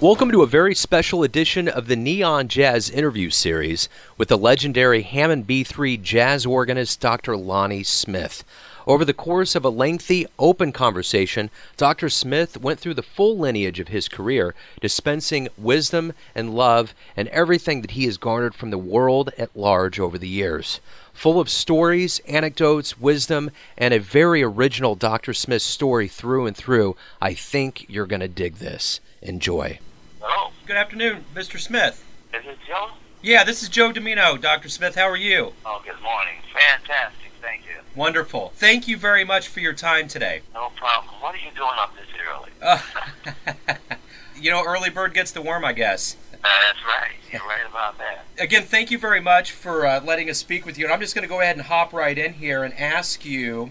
[0.00, 5.02] Welcome to a very special edition of the Neon Jazz interview series with the legendary
[5.02, 7.36] Hammond B3 jazz organist Dr.
[7.36, 8.42] Lonnie Smith.
[8.86, 12.08] Over the course of a lengthy, open conversation, Dr.
[12.08, 17.82] Smith went through the full lineage of his career, dispensing wisdom and love and everything
[17.82, 20.80] that he has garnered from the world at large over the years.
[21.12, 25.34] Full of stories, anecdotes, wisdom, and a very original Dr.
[25.34, 29.00] Smith story through and through, I think you're going to dig this.
[29.20, 29.78] Enjoy.
[30.20, 31.58] Hello, Good afternoon, Mr.
[31.58, 32.04] Smith.
[32.34, 32.90] is it Joe?
[33.22, 34.36] Yeah, this is Joe Domino.
[34.36, 34.68] Dr.
[34.68, 35.52] Smith, how are you?
[35.64, 36.36] Oh, good morning.
[36.52, 37.76] Fantastic, thank you.
[37.94, 38.52] Wonderful.
[38.54, 40.42] Thank you very much for your time today.
[40.54, 41.14] No problem.
[41.20, 42.50] What are you doing up this early?
[42.62, 43.74] Uh,
[44.40, 46.16] you know, early bird gets the worm, I guess.
[46.34, 47.12] Uh, that's right.
[47.32, 48.24] You're right about that.
[48.38, 50.84] Again, thank you very much for uh, letting us speak with you.
[50.84, 53.70] And I'm just going to go ahead and hop right in here and ask you,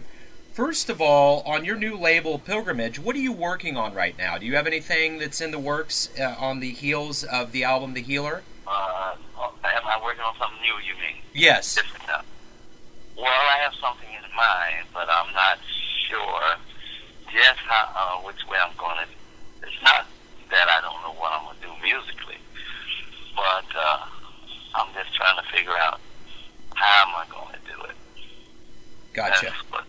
[0.52, 4.38] first of all, on your new label, Pilgrimage, what are you working on right now?
[4.38, 7.94] Do you have anything that's in the works uh, on the heels of the album
[7.94, 8.44] The Healer?
[8.68, 11.22] Uh, oh, am I working on something new, you mean?
[11.34, 11.76] Yes.
[11.76, 12.00] Different?
[13.18, 15.60] Well, I have something in mind, but I'm not
[16.08, 16.56] sure
[17.34, 19.68] just how, uh, which way I'm going to.
[19.68, 20.06] It's not
[20.50, 22.38] that I don't know what I'm going to do musically,
[23.36, 24.06] but uh,
[24.76, 26.00] I'm just trying to figure out
[26.76, 27.96] how am I going to do it.
[29.14, 29.48] Gotcha.
[29.48, 29.84] That's what-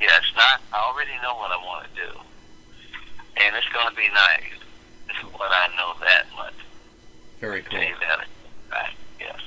[0.00, 0.60] yeah, it's not.
[0.72, 2.18] I already know what I want to do,
[3.36, 4.60] and it's going to be nice.
[5.08, 6.54] This is what I know that much.
[7.40, 7.78] Very cool.
[7.78, 8.26] that,
[8.70, 8.94] right?
[9.20, 9.40] Yes.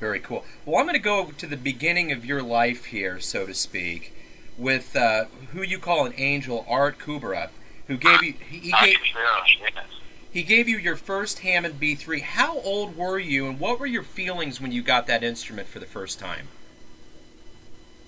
[0.00, 0.44] Very cool.
[0.66, 4.12] Well, I'm going to go to the beginning of your life here, so to speak,
[4.58, 7.50] with uh, who you call an angel, Art Kubera,
[7.86, 9.84] who gave you he, he gave yes.
[10.30, 12.20] he gave you your first Hammond B3.
[12.22, 15.78] How old were you, and what were your feelings when you got that instrument for
[15.78, 16.48] the first time?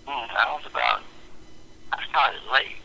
[0.06, 1.03] Hmm, I was about.
[1.92, 2.77] I started late.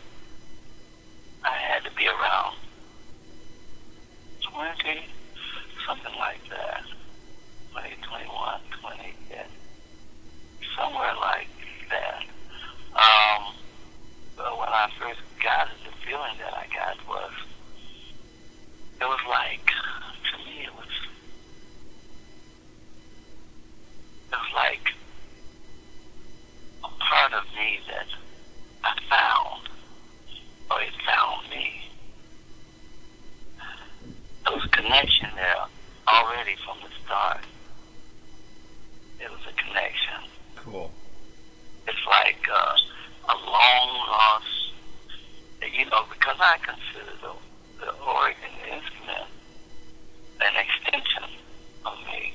[1.43, 2.55] I had to be around
[4.41, 5.05] twenty,
[5.87, 6.83] something like that.
[7.71, 9.43] 20, 21, 20, yeah.
[10.77, 11.47] somewhere like
[11.89, 12.23] that.
[12.93, 13.53] Um,
[14.35, 17.31] but when I first got it, the feeling that I got was,
[18.99, 20.89] it was like, to me, it was,
[24.31, 24.93] it was like
[26.83, 28.07] a part of me that
[28.83, 29.69] I found,
[30.69, 31.89] or it found me.
[34.43, 35.65] There was a connection there
[36.07, 37.45] already from the start.
[39.19, 40.29] It was a connection.
[40.55, 40.91] Cool.
[41.87, 42.75] It's like uh,
[43.29, 44.73] a long lost,
[45.73, 49.29] you know, because I consider the, the organ instrument
[50.41, 51.29] an extension
[51.85, 52.33] of me.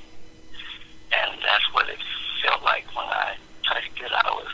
[1.11, 1.99] And that's what it
[2.43, 3.35] felt like when I
[3.67, 4.11] touched it.
[4.11, 4.53] I was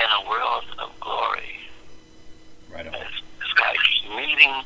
[0.00, 1.60] in a world of glory.
[2.72, 2.94] Right on.
[2.94, 4.64] It's, it's like meeting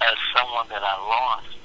[0.00, 1.56] as someone that I lost,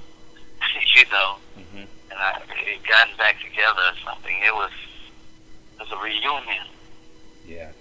[0.95, 4.35] you know, hmm and I had gotten back together or something.
[4.43, 4.71] It was,
[5.75, 6.67] it was a reunion.
[7.47, 7.71] Yeah.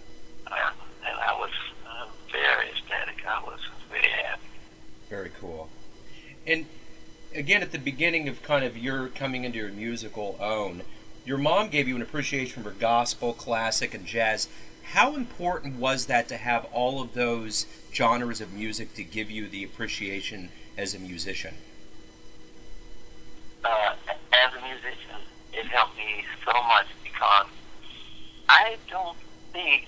[0.47, 0.71] Uh,
[1.05, 1.51] and I was
[1.85, 3.25] uh, very ecstatic.
[3.27, 3.59] I was
[3.91, 4.41] very happy.
[5.09, 5.69] Very cool.
[6.51, 6.67] And
[7.33, 10.83] again, at the beginning of kind of your coming into your musical own,
[11.25, 14.49] your mom gave you an appreciation for gospel, classic, and jazz.
[14.83, 19.47] How important was that to have all of those genres of music to give you
[19.47, 21.55] the appreciation as a musician?
[23.65, 23.95] Uh,
[24.33, 25.23] as a musician,
[25.53, 27.47] it helped me so much because
[28.49, 29.17] I don't
[29.53, 29.87] think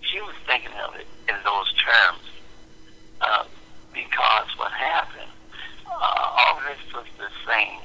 [0.00, 2.24] she was thinking of it in those terms.
[3.20, 3.44] Uh,
[3.92, 5.28] because what happened,
[6.00, 7.80] uh, all her sisters sang.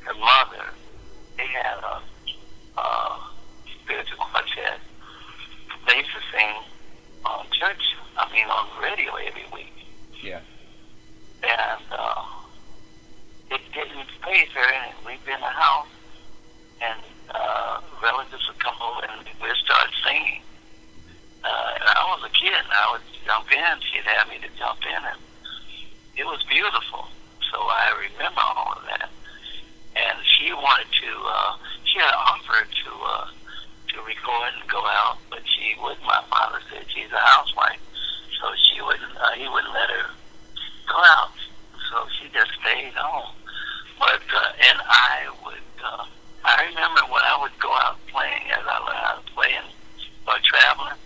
[0.00, 0.64] Her mother,
[1.36, 2.00] they had a
[2.78, 3.18] uh,
[3.82, 4.80] spiritual quartet.
[5.86, 6.54] They used to sing
[7.24, 7.82] on church,
[8.16, 9.72] I mean on the radio every week.
[10.22, 10.40] Yeah.
[11.42, 12.24] And uh,
[13.50, 15.88] it didn't phase her, and we'd be in the house,
[16.80, 17.00] and
[17.30, 20.42] uh, relatives would come over and we'd start singing.
[21.44, 23.80] Uh, and I was a kid, and I would jump in.
[23.92, 25.20] She'd have me to jump in, and
[26.16, 27.08] it was beautiful.
[27.52, 29.10] So I remember all of that.
[29.96, 33.26] And she wanted to, uh, she had offered to uh,
[33.90, 36.02] to record and go out, but she wouldn't.
[36.06, 37.80] My father said she's a housewife,
[38.38, 39.16] so she wouldn't.
[39.18, 40.14] Uh, he wouldn't let her
[40.86, 41.34] go out.
[41.90, 43.34] So she just stayed home.
[43.98, 45.66] But uh, and I would.
[45.82, 46.06] Uh,
[46.44, 49.66] I remember when I would go out playing, as I learned how to play and
[50.28, 51.00] or traveling,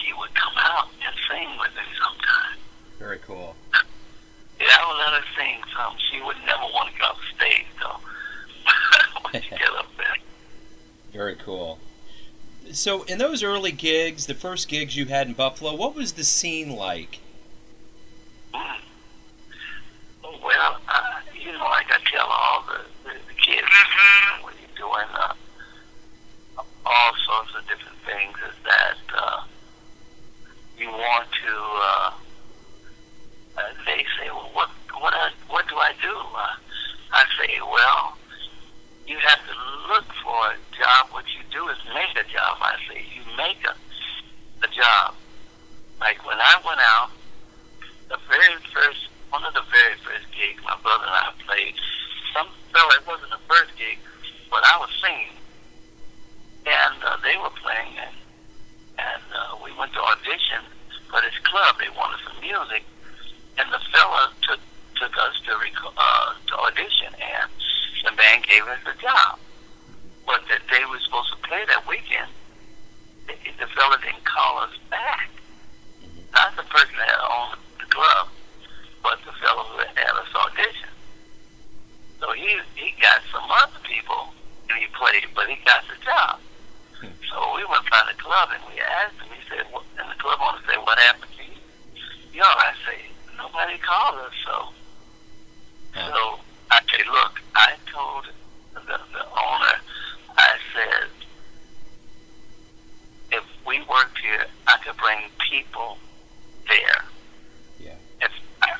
[0.00, 2.58] she would come out and sing with me sometimes.
[2.98, 3.54] Very cool.
[4.60, 5.94] Yeah, I would let her sing some.
[6.10, 8.00] She would never want to get off stage, though.
[9.22, 10.18] when she get up there.
[11.12, 11.78] Very cool.
[12.72, 16.24] So, in those early gigs, the first gigs you had in Buffalo, what was the
[16.24, 17.20] scene like?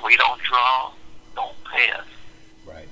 [0.09, 0.91] we don't draw,
[1.37, 2.09] don't pay us.
[2.65, 2.89] Right.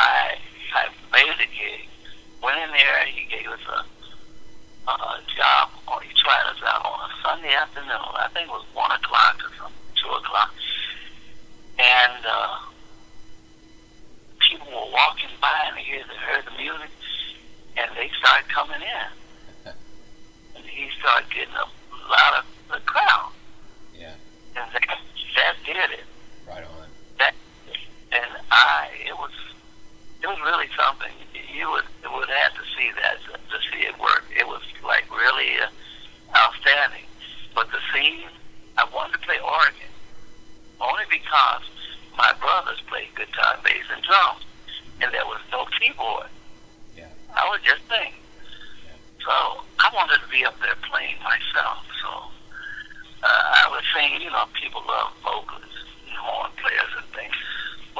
[0.00, 0.34] I
[0.74, 1.86] I made a gig,
[2.42, 6.82] went in there, and he gave us a, a job, or he tried us out
[6.84, 8.18] on a Sunday afternoon.
[8.18, 10.50] I think it was 1 o'clock or something, 2 o'clock.
[11.78, 12.58] And uh,
[14.40, 16.90] people were walking by, and they heard, they heard the music,
[17.76, 19.70] and they started coming in.
[20.56, 21.68] and he started getting a
[22.10, 23.30] lot of the crowd.
[23.94, 24.14] Yeah.
[24.56, 24.82] And that,
[25.36, 25.91] that did
[28.52, 29.32] I it was
[30.20, 31.10] it was really something.
[31.32, 34.24] You would would have to see that to see it work.
[34.36, 35.72] It was like really uh,
[36.36, 37.08] outstanding.
[37.54, 38.28] But the scene,
[38.76, 39.88] I wanted to play organ
[40.80, 41.64] only because
[42.16, 44.44] my brothers played guitar, bass, and drums,
[45.00, 46.28] and there was no keyboard.
[46.96, 47.08] Yeah.
[47.32, 48.20] I was just singing.
[49.24, 51.86] So I wanted to be up there playing myself.
[52.02, 52.10] So
[53.22, 55.72] uh, I was saying, you know, people love vocals
[56.08, 57.38] and horn players and things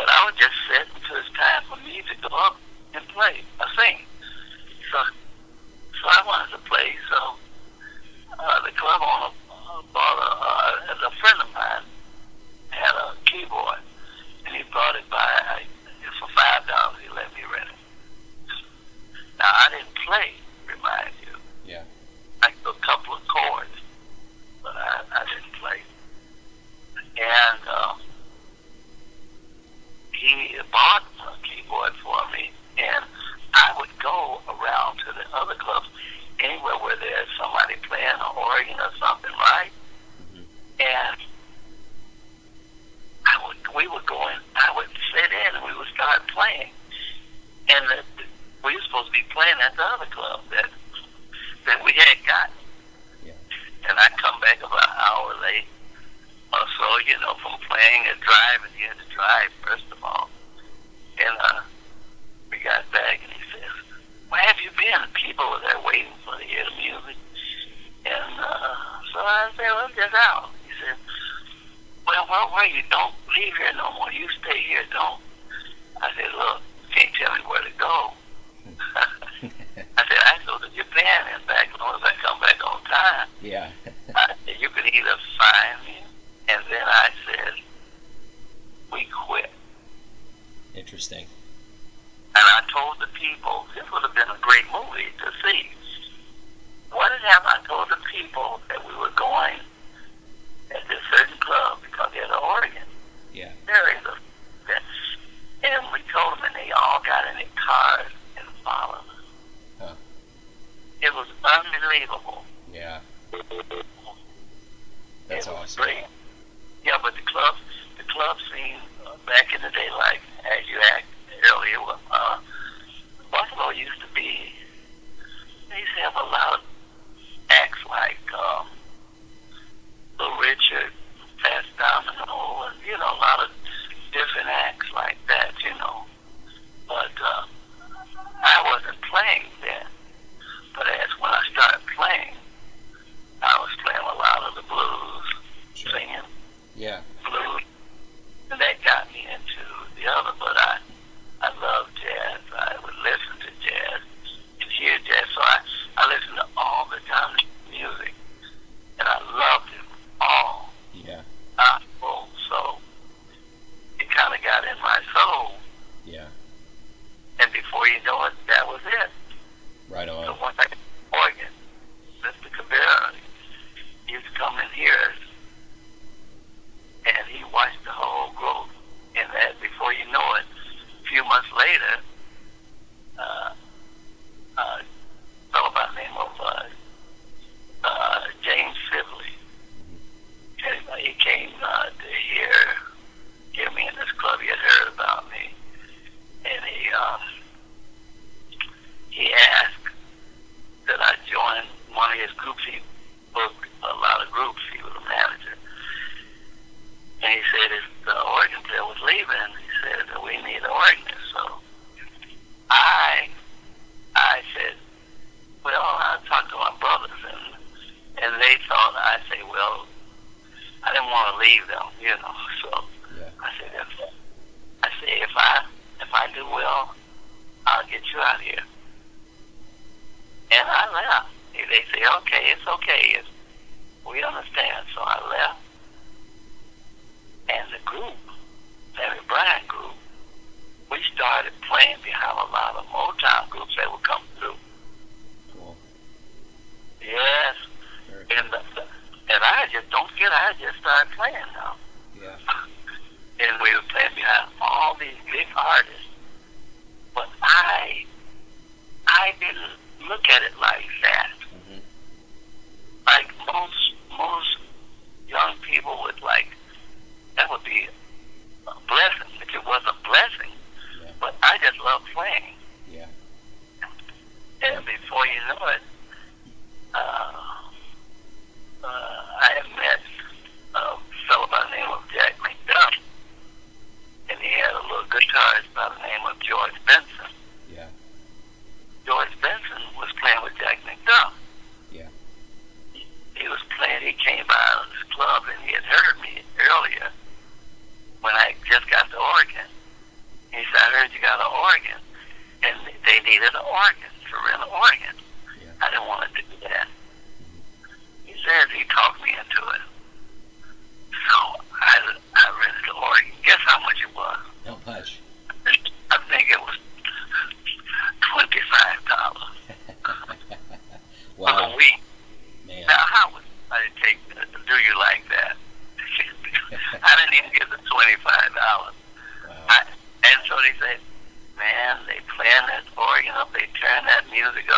[0.03, 2.59] but I was just said, until it's time for me to go up
[2.93, 4.03] and play, I sing.
[4.91, 6.91] So, so I wanted to play.
[7.07, 7.39] So
[8.35, 10.31] uh, the club owner uh, bought a,
[10.91, 11.87] uh, a friend of mine
[12.71, 13.79] had a keyboard,
[14.45, 15.63] and he brought it by I,
[16.19, 16.99] for five dollars.
[16.99, 17.79] He let me rent it.
[19.39, 20.35] Now I didn't play.
[20.67, 21.39] Remind you.
[21.65, 21.85] Yeah.
[22.43, 23.79] Like a couple of chords,
[24.65, 25.79] but I, I didn't play.
[27.23, 27.62] And
[30.33, 33.05] he bought a keyboard for me, and
[33.55, 34.42] I would go
[72.71, 73.92] il est donc révélant.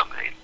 [0.04, 0.43] something.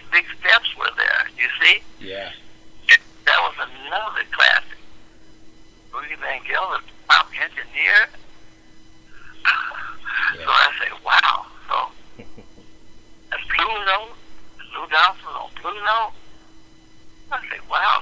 [0.00, 1.82] these big steps were there, you see?
[2.00, 2.30] Yeah.
[3.26, 4.78] That was another classic.
[5.92, 8.08] Rudy Van Gelder, the top engineer.
[9.44, 9.50] Yeah.
[10.30, 11.46] So I say, wow.
[11.66, 11.74] So
[12.22, 14.14] a blue Pluto,
[14.74, 16.12] Lou Donaldson blue note.
[17.32, 17.99] I say, wow,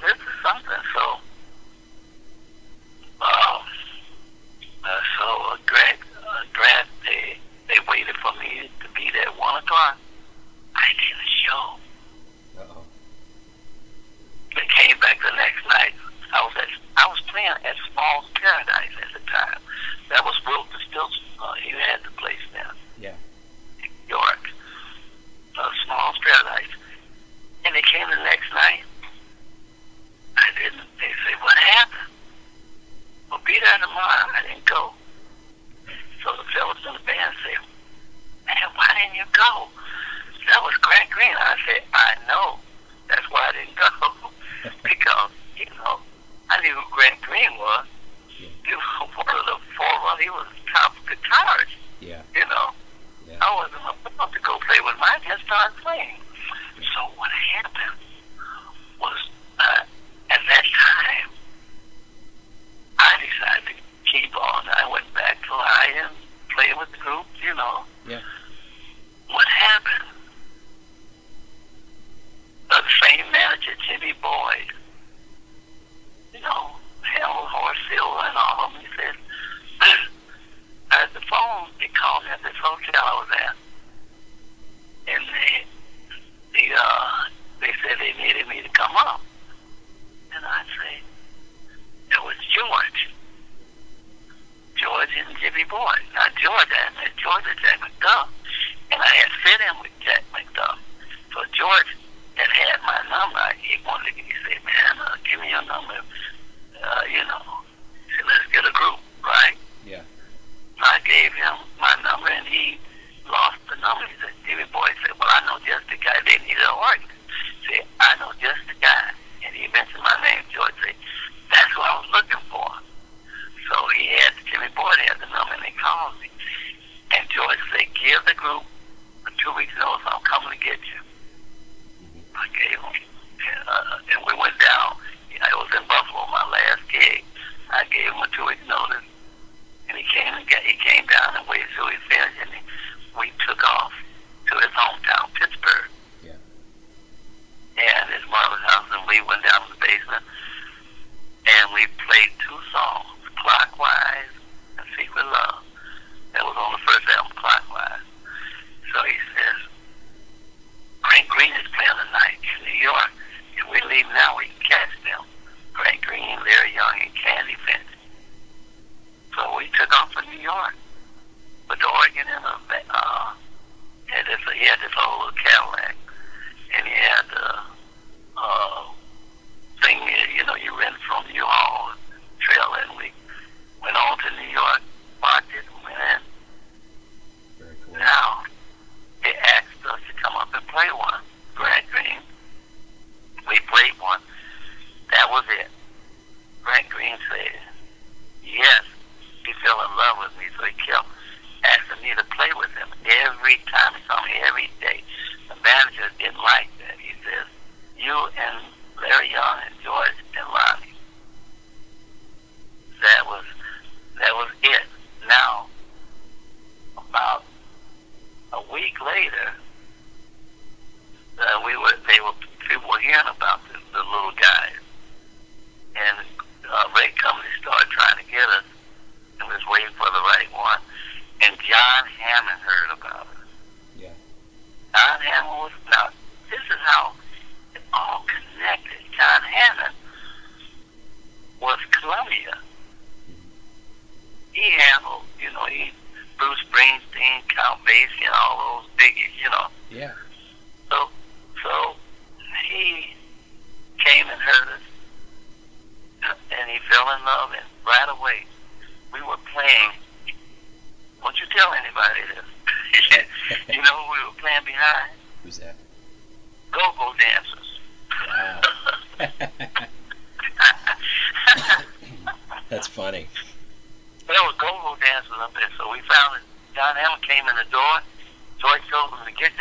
[82.94, 83.37] shallow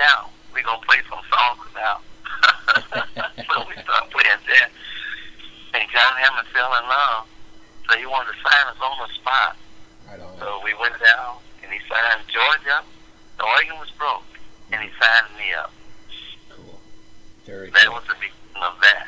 [0.07, 0.29] now.
[0.53, 1.99] We're going to play some songs now.
[3.51, 4.69] so we start playing that.
[5.75, 7.27] And John Hammond fell in love.
[7.89, 9.55] So he wanted to sign us on the spot.
[10.07, 10.39] Right on.
[10.39, 12.83] So we went down and he signed Georgia.
[13.37, 14.25] The organ was broke
[14.71, 15.71] and he signed me up.
[16.49, 16.79] Cool.
[17.45, 17.95] Very that cool.
[17.95, 19.07] was the beginning of that.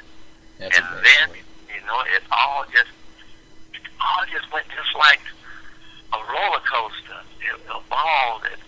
[0.60, 1.48] That's and then, point.
[1.72, 2.92] you know, it all just
[3.74, 5.24] it all just went just like
[6.14, 7.20] a roller coaster.
[7.42, 8.60] It evolved, it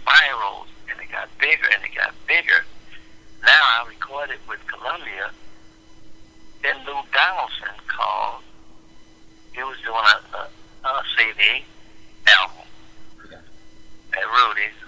[0.00, 0.71] spiraled,
[1.12, 2.64] got bigger and it got bigger.
[3.44, 5.30] Now I recorded with Columbia.
[6.62, 8.42] Then Lou Donaldson called.
[9.52, 11.64] He was doing a, a, a CD
[12.26, 12.64] album
[13.30, 13.44] yeah.
[14.16, 14.78] at Rudy's.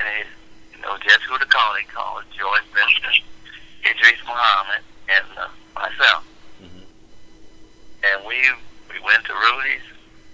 [0.00, 0.26] And it,
[0.74, 1.74] you know, guess who to call?
[1.74, 3.22] They called George Benson,
[3.86, 6.26] Idris Muhammad, and uh, myself.
[6.58, 6.82] Mm-hmm.
[8.02, 8.34] And we
[8.90, 9.86] we went to Rudy's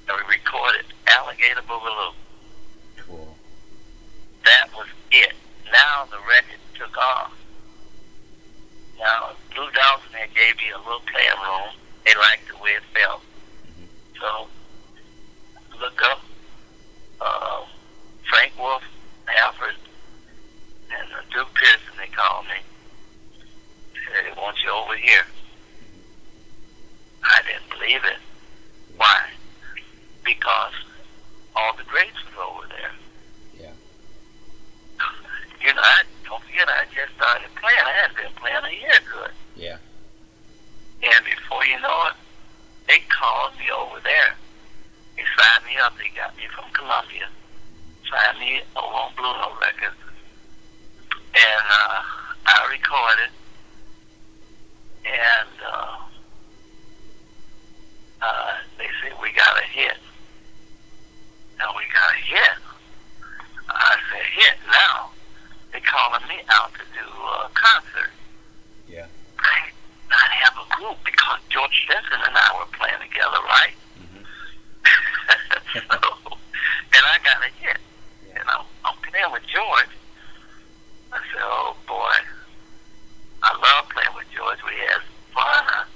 [0.09, 2.15] and we recorded Alligator Boogaloo.
[3.07, 3.37] Cool.
[4.45, 5.33] That was it.
[5.73, 7.33] Now the record took off.
[8.99, 11.75] Now, Blue Dolphin had gave me a little playing room.
[12.05, 13.23] They liked the way it felt.
[14.21, 14.47] So,
[15.81, 16.21] look up
[17.21, 17.65] uh,
[18.29, 18.83] Frank Wolf,
[19.39, 19.77] Alfred,
[20.91, 22.61] and uh, Duke Pearson, they called me.
[24.05, 25.25] Said, they want you over here.
[27.25, 28.19] I didn't believe it.
[28.97, 29.29] Why?
[30.25, 30.75] Because
[31.57, 32.93] all the greats was over there.
[35.61, 37.85] You know, I, don't forget, I just started playing.
[37.85, 39.31] I had been playing a year good.
[39.57, 39.77] Yeah.
[41.03, 42.17] And before you know it,
[42.89, 44.35] they called me over there.
[45.17, 45.97] They signed me up.
[45.99, 47.29] They got me from Columbia.
[48.09, 50.01] Signed me over on Blue Note Records.
[51.35, 52.03] And uh,
[52.47, 53.31] I recorded.
[55.05, 55.97] And uh,
[58.23, 59.97] uh, they said, we got a hit.
[61.61, 62.59] And we got a hit.
[63.69, 65.10] I said, hit now.
[65.91, 68.15] Calling me out to do a concert.
[68.87, 69.07] Yeah.
[69.41, 69.71] I
[70.09, 73.75] not have a group because George Benson and I were playing together, right?
[73.99, 74.23] Mhm.
[75.75, 75.99] so,
[76.95, 77.79] and I got a hit.
[78.29, 78.39] Yeah.
[78.39, 79.91] And I'm, I'm playing with George.
[81.13, 82.15] I said, oh boy,
[83.43, 84.59] I love playing with George.
[84.63, 85.03] We had
[85.35, 85.87] fun,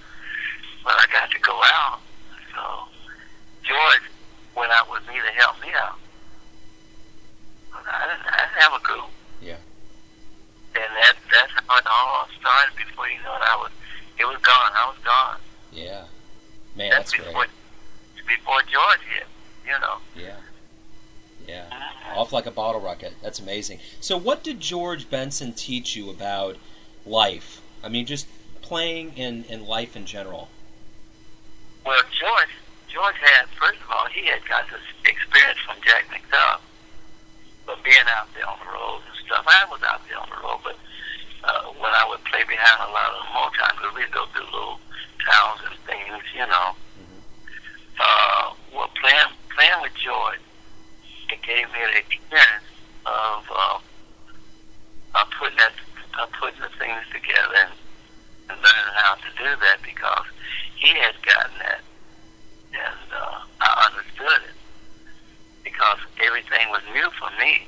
[0.83, 2.00] but I got to go out.
[2.50, 2.62] So
[3.62, 4.11] George
[4.57, 5.98] went out with me to help me out.
[7.74, 9.13] I didn't, I didn't have a group.
[11.68, 11.72] Yeah.
[11.72, 12.77] And that that's how all started.
[12.77, 13.70] Before you know it, I was
[14.18, 14.72] it was gone.
[14.74, 15.37] I was gone.
[15.72, 16.05] Yeah.
[16.77, 18.27] Man, that's that's before great.
[18.27, 19.27] before George hit.
[19.66, 19.96] You know.
[20.16, 20.37] Yeah.
[21.46, 21.64] Yeah.
[22.14, 23.14] Off like a bottle rocket.
[23.22, 23.79] That's amazing.
[24.00, 26.57] So, what did George Benson teach you about
[27.05, 27.61] life?
[27.83, 28.27] I mean, just
[28.62, 30.48] playing and, and life in general.
[31.85, 32.48] Well, George
[32.88, 36.61] George had first of all he had got this experience from Jack McDuff,
[37.66, 39.44] but being out there on the road and stuff.
[39.46, 40.77] I was out there on the road, but
[41.44, 44.80] uh, when I would play behind a lot of Motown, because we'd go through little
[45.24, 46.74] towns and things, you know.
[46.98, 47.20] Mhm.
[48.00, 50.40] Uh, well, playing playing with George,
[51.30, 52.64] it gave me the experience
[53.07, 53.78] of uh,
[55.20, 55.72] of putting that,
[56.20, 57.54] of putting the things together
[58.48, 60.26] and learning how to do that because
[60.76, 61.80] he had gotten that,
[62.72, 64.57] and uh, I understood it
[65.62, 67.66] because everything was new for me,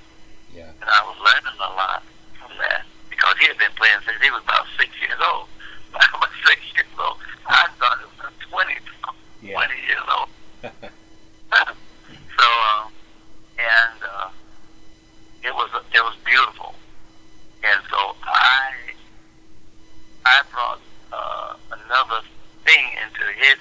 [0.53, 0.69] Yeah.
[0.81, 2.03] and I was learning a lot
[2.39, 5.49] from that because he had been playing since he was about six years old.
[5.93, 8.77] When I was six years old, I thought it was twenty,
[9.41, 9.55] Yeah.
[9.55, 10.29] twenty years old.
[12.39, 12.93] so, um,
[13.57, 14.29] and uh,
[15.43, 16.75] it was it was beautiful,
[17.65, 18.73] and so I
[20.27, 20.81] I brought
[21.13, 22.21] uh, another
[22.65, 23.59] thing into his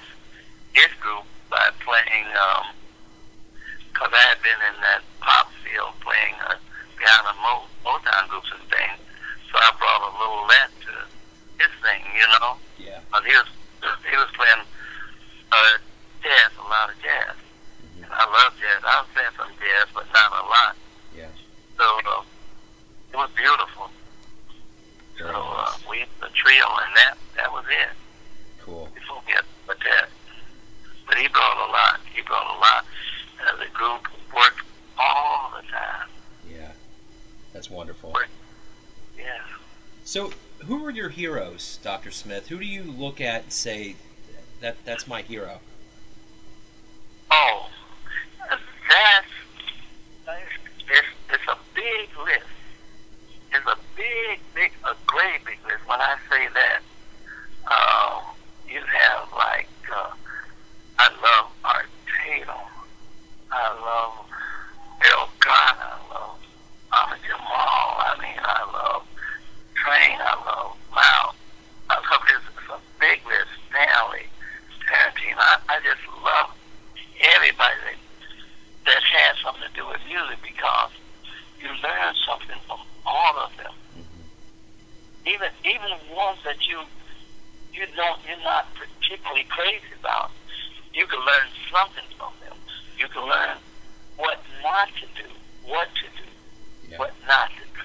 [0.72, 2.26] his group by playing
[3.92, 6.56] because I had been in that pop field playing uh,
[6.98, 8.98] behind the Mo- Motown groups and things,
[9.50, 10.92] so I brought a little of that to
[11.64, 12.56] his thing, you know.
[12.78, 13.00] yeah.
[13.12, 13.48] Uh, he was
[14.10, 14.66] he was playing
[15.52, 15.78] uh,
[16.22, 17.36] jazz, a lot of jazz.
[17.96, 18.04] Mhm.
[18.04, 18.82] And I love jazz.
[18.84, 20.76] I was playing some jazz, but not a lot.
[21.16, 21.30] Yeah.
[21.78, 22.22] So uh,
[23.12, 23.88] it was beautiful.
[25.16, 25.88] So Very uh, nice.
[25.88, 27.94] we the trio, and that that was it.
[28.60, 28.90] Cool.
[28.94, 30.08] We forget but that.
[31.06, 32.00] But he brought a lot.
[32.12, 32.84] He brought a lot.
[33.38, 34.02] Uh, the group
[34.34, 34.62] worked
[34.98, 36.08] all the time.
[36.50, 36.72] Yeah.
[37.52, 38.12] That's wonderful.
[39.16, 39.38] Yeah.
[40.04, 40.32] So,
[40.66, 42.10] who are your heroes, Dr.
[42.26, 42.48] Smith?
[42.48, 43.94] Who do you look at and say,
[44.60, 45.60] that that's my hero?
[47.30, 47.68] Oh,
[48.50, 49.26] that's
[50.88, 52.46] it's, it's a big list.
[53.52, 55.86] It's a big, big, a great big list.
[55.86, 56.80] When I say that,
[57.66, 58.22] uh,
[58.68, 60.10] you have like uh,
[60.98, 61.86] I love Art
[62.24, 62.54] Tatum.
[63.52, 64.26] I love
[65.00, 65.76] Bill Gunn.
[65.78, 66.38] I love
[66.92, 68.02] Ahmad Jamal.
[68.02, 69.02] I mean, I love
[69.74, 70.18] Train.
[70.20, 71.34] I love Mal.
[71.90, 72.42] I love this.
[72.58, 73.50] It's a big list.
[73.70, 74.26] Stanley,
[74.88, 75.38] Turrentine.
[75.38, 76.50] I, I just love
[77.20, 77.98] everybody that,
[78.86, 80.90] that has something to do with music because
[81.60, 83.72] you learn something from all of them.
[83.96, 85.28] Mm-hmm.
[85.30, 86.82] Even even the ones that you
[87.72, 90.30] you don't you're not particularly crazy about.
[90.92, 92.56] You can learn something from them.
[92.98, 93.58] You can learn
[94.16, 95.28] what not to do,
[95.68, 96.28] what to do,
[96.88, 96.98] Yeah.
[96.98, 97.84] what not to do.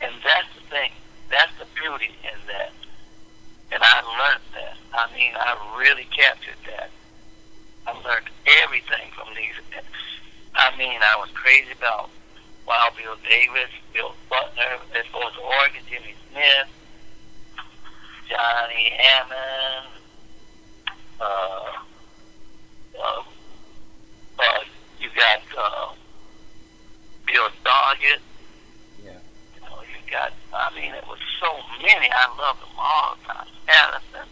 [0.00, 0.92] And that's the thing.
[1.28, 2.70] That's the beauty in that.
[3.72, 4.76] And I learned that.
[4.94, 6.90] I mean, I really captured that.
[7.86, 8.30] I learned
[8.62, 9.58] everything from these.
[10.54, 12.10] I mean, I was crazy about
[12.66, 16.68] Wild Bill Davis, Bill Butler, as far as organ, Jimmy Smith,
[18.30, 19.86] Johnny Hammond,
[21.20, 21.72] uh,
[23.02, 23.22] uh,
[24.38, 24.60] uh,
[25.00, 25.92] you got uh,
[27.26, 28.22] Bill Doggett.
[29.04, 29.18] Yeah.
[29.56, 31.50] You know, you got, I mean, it was so
[31.82, 32.08] many.
[32.10, 33.16] I love them all.
[33.26, 34.28] Don Patterson.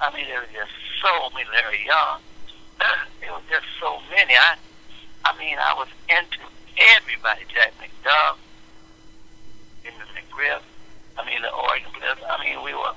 [0.00, 1.46] I mean, there were just so many.
[1.54, 2.20] Larry Young.
[3.20, 4.34] There was just so many.
[4.34, 4.56] I,
[5.24, 6.40] I mean, I was into
[6.96, 7.42] everybody.
[7.52, 8.36] Jack McDuff,
[9.82, 10.62] Jimmy McGriff.
[11.18, 12.16] I mean, the organ players.
[12.24, 12.94] I mean, we were.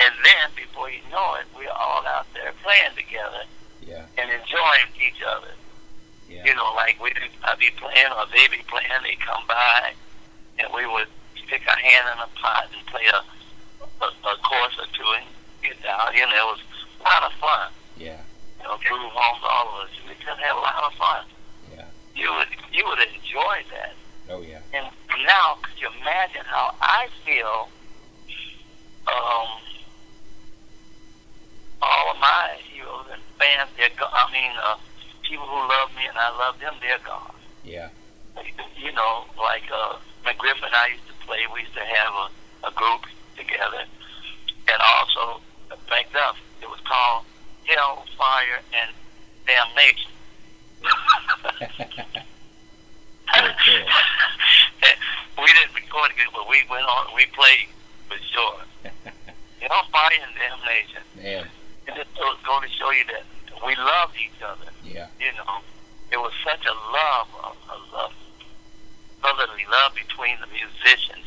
[0.00, 3.42] And then, before you know it, we were all out there playing together
[3.82, 4.06] Yeah.
[4.18, 5.54] and enjoying each other.
[6.28, 6.44] Yeah.
[6.44, 7.10] You know, like we
[7.44, 9.92] I'd be playing or they be playing, they come by,
[10.58, 11.06] and we would
[11.46, 13.22] stick our hand in a pot and play a
[14.02, 15.26] a, a course or two and
[15.62, 16.14] get down.
[16.14, 16.62] You know, it was
[17.00, 17.70] a lot of fun.
[17.96, 18.18] Yeah.
[18.58, 19.90] You know, prove home to all of us.
[20.06, 21.24] We just had a lot of lot of fun.
[21.74, 21.84] Yeah.
[22.14, 23.94] You would you would enjoy that.
[24.30, 24.62] Oh yeah.
[24.72, 24.86] And
[25.26, 27.68] now, could you imagine how I feel?
[29.06, 29.48] Um,
[31.82, 34.76] all of my heroes and fans, they're go- I mean, uh,
[35.28, 37.34] people who love me and I love them, they're gone.
[37.62, 37.88] Yeah.
[38.80, 41.40] You know, like uh, McGriff and I used to play.
[41.52, 43.04] We used to have a, a group
[43.36, 43.84] together,
[44.68, 45.42] and also
[45.90, 47.26] back up, it was called
[47.66, 48.90] Hell, Fire, and
[49.46, 50.10] Damnation.
[55.36, 57.14] We didn't record it, but we went on.
[57.14, 57.68] We played
[58.08, 58.60] for sure.
[59.60, 61.02] Hell, Fire, and Damnation.
[61.86, 63.24] And it goes go to show you that
[63.66, 64.70] we loved each other.
[64.84, 65.08] Yeah.
[65.20, 65.60] You know,
[66.12, 68.12] it was such a love, a, a love,
[69.20, 71.26] brotherly love between the musicians.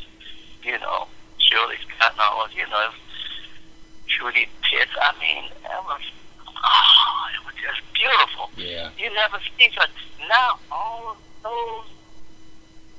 [0.64, 2.48] You know, Shirley Scott and all.
[2.56, 2.90] You know,
[4.08, 4.92] Trudy Pitts.
[5.02, 6.02] I mean, it was,
[6.64, 8.50] oh, it was just beautiful.
[8.58, 8.90] Yeah.
[8.98, 9.90] You never see such.
[10.30, 11.86] Now all of those.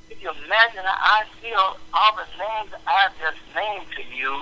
[0.09, 4.41] If you imagine, I feel all the names I just named to you.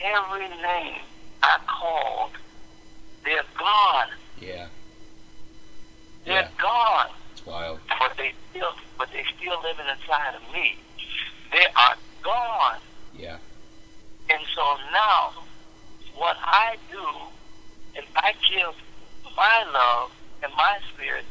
[0.00, 1.00] Every name
[1.42, 2.32] I called,
[3.24, 4.08] they're gone.
[4.40, 4.68] Yeah.
[6.24, 6.48] They're Yeah.
[6.58, 7.10] gone.
[7.32, 7.80] It's wild.
[7.98, 10.78] But they still, but they still living inside of me.
[11.52, 12.80] They are gone.
[13.14, 13.38] Yeah.
[14.30, 15.32] And so now,
[16.16, 17.04] what I do
[17.98, 18.74] is I give
[19.36, 20.10] my love
[20.42, 21.24] and my spirit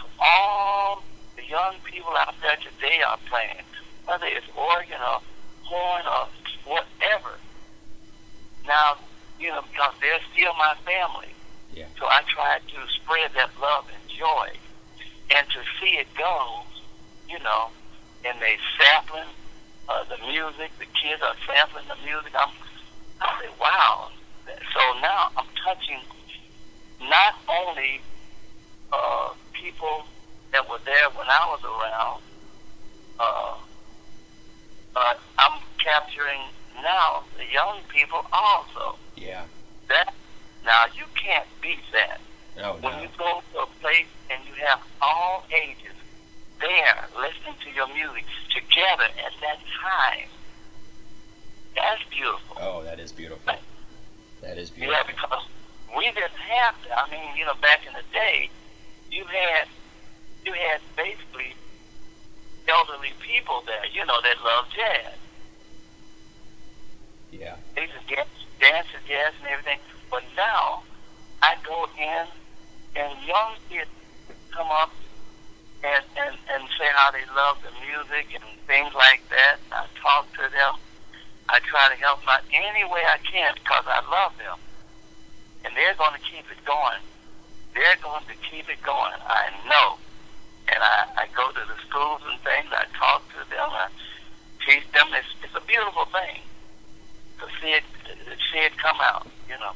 [0.00, 1.02] to all
[1.36, 3.64] the young people out there today are playing,
[4.06, 5.20] whether it's organ or
[5.62, 6.28] horn or
[6.66, 7.38] whatever.
[8.66, 8.96] Now,
[9.38, 11.32] you know, because they're still my family.
[11.72, 11.86] Yeah.
[11.98, 14.50] So I try to spread that love and joy
[15.34, 16.62] and to see it go,
[17.28, 17.68] you know,
[18.24, 19.28] and they sampling
[19.88, 22.32] uh, the music, the kids are sampling the music.
[22.34, 22.50] I'm,
[23.20, 24.10] I say, wow.
[24.46, 26.00] So now I'm touching
[27.02, 28.00] not only
[28.92, 30.04] uh, people
[30.52, 32.22] that were there when I was around,
[33.20, 33.54] uh,
[34.94, 36.40] but I'm capturing
[36.82, 38.98] now the young people also.
[39.16, 39.44] Yeah.
[39.88, 40.14] That
[40.64, 42.20] now you can't beat that.
[42.62, 43.02] Oh When no.
[43.02, 45.94] you go to a place and you have all ages
[46.60, 50.28] there listening to your music together at that time,
[51.80, 52.56] that's beautiful.
[52.60, 53.54] Oh, that is beautiful.
[54.42, 54.94] That is beautiful.
[54.94, 55.44] Yeah, because
[55.96, 56.98] we didn't have that.
[56.98, 58.50] I mean, you know, back in the day,
[59.10, 59.68] you had
[60.44, 61.54] you had basically
[62.68, 65.14] elderly people there, you know, that loved jazz.
[67.32, 67.56] Yeah.
[67.74, 68.28] They just dance,
[68.60, 69.78] dance to jazz and everything.
[70.10, 70.82] But now,
[71.42, 72.26] I go in
[72.96, 73.90] and young kids
[74.50, 74.92] come up
[75.84, 79.56] and, and, and say how they love the music and things like that.
[79.72, 80.74] I talk to them.
[81.48, 84.58] I try to help them out any way I can because I love them.
[85.64, 87.00] And they're going to keep it going.
[87.74, 89.16] They're going to keep it going.
[89.26, 89.98] I know.
[90.68, 92.68] And I, I go to the schools and things.
[92.70, 93.70] I talk to them.
[93.70, 93.88] I
[94.64, 95.08] teach them.
[95.12, 96.42] It's, it's a beautiful thing
[97.40, 99.72] to see it, to see it come out, you know.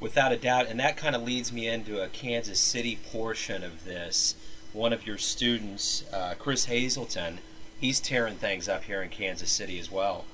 [0.00, 3.84] Without a doubt, and that kind of leads me into a Kansas City portion of
[3.84, 4.34] this.
[4.72, 7.38] One of your students, uh, Chris Hazelton,
[7.78, 10.24] he's tearing things up here in Kansas City as well.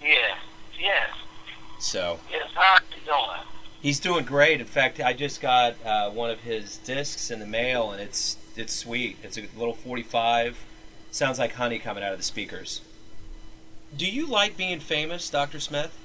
[0.00, 0.38] Yes,
[0.78, 1.10] yes,
[1.78, 2.48] So yes.
[2.54, 3.46] How are you doing?
[3.82, 4.60] he's doing great.
[4.60, 8.36] In fact, I just got uh, one of his discs in the mail, and it's
[8.56, 9.18] it's sweet.
[9.22, 10.64] It's a little 45.
[11.10, 12.80] Sounds like honey coming out of the speakers.
[13.96, 15.58] Do you like being famous, Dr.
[15.60, 15.96] Smith?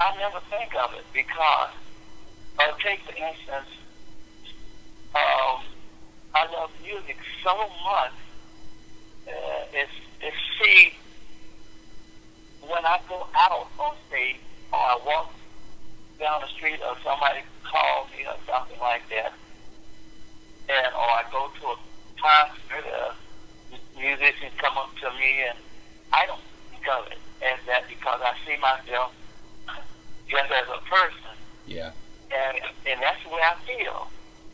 [0.00, 1.70] I never think of it because,
[2.58, 3.68] uh, take for instance,
[5.14, 5.62] um,
[6.34, 8.12] I love music so much.
[9.26, 9.32] Uh,
[9.72, 10.92] it's, it's see,
[12.68, 14.36] when I go out on stage
[14.72, 15.32] or I walk
[16.18, 19.32] down the street or somebody calls me or something like that,
[20.68, 21.76] and or I go to a
[22.20, 23.12] concert, uh,
[23.98, 25.58] musicians come up to me and
[26.12, 29.12] I don't think of it as that because I see myself
[30.28, 31.90] just as a person, Yeah.
[32.32, 34.08] and and that's the way I feel.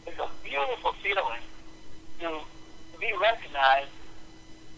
[0.07, 1.43] It's a beautiful feeling
[2.21, 2.41] to
[2.99, 3.91] be recognized.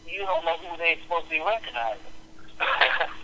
[0.07, 2.12] You don't know who they're supposed to be recognizing.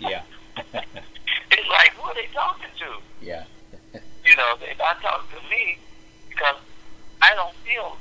[0.01, 0.22] Yeah.
[0.57, 3.24] it's like who are they talking to?
[3.24, 3.44] yeah.
[4.24, 5.79] You know, they not talking to me
[6.29, 6.57] because
[7.22, 7.96] I don't feel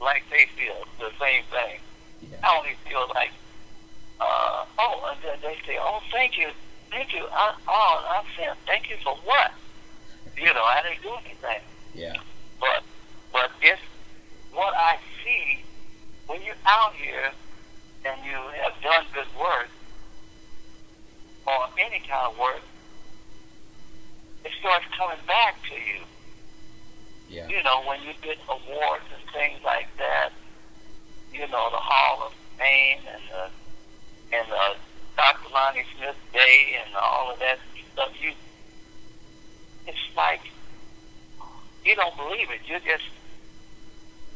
[0.00, 1.80] like they feel the same thing.
[2.20, 2.36] Yeah.
[2.44, 3.30] I only feel like,
[4.20, 6.48] uh, oh, and then they say, oh, thank you,
[6.90, 7.24] thank you.
[7.32, 9.52] I, oh, I said, thank you for what?
[10.36, 11.62] You know, I didn't do anything.
[11.94, 12.16] Yeah.
[12.60, 12.82] But,
[13.32, 13.80] but it's
[14.52, 15.64] what I see
[16.26, 17.32] when you're out here
[18.04, 19.68] and you have done good work
[21.46, 22.62] or any kind of work.
[24.44, 26.02] It starts coming back to you.
[27.28, 27.48] Yeah.
[27.48, 30.30] You know, when you get awards and things like that,
[31.32, 34.76] you know, the Hall of Fame and the and the
[35.16, 35.52] Dr.
[35.52, 37.58] Lonnie Smith Day and all of that
[37.92, 38.32] stuff, you
[39.86, 40.40] it's like
[41.84, 42.60] you don't believe it.
[42.66, 43.04] You just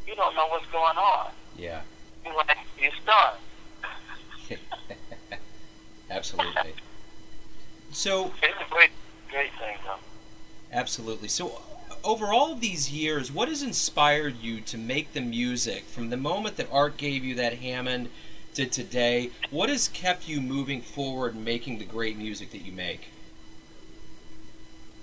[0.06, 1.30] you don't know what's going on.
[1.56, 1.82] Yeah.
[2.24, 3.38] You're like you're stunned.
[6.10, 6.74] Absolutely.
[7.92, 8.90] So, It's a great
[9.30, 9.98] great thing though.
[10.72, 11.28] absolutely.
[11.28, 11.60] So,
[12.04, 16.16] over all of these years, what has inspired you to make the music from the
[16.16, 18.10] moment that Art gave you that Hammond
[18.54, 19.30] to today?
[19.50, 23.08] What has kept you moving forward and making the great music that you make?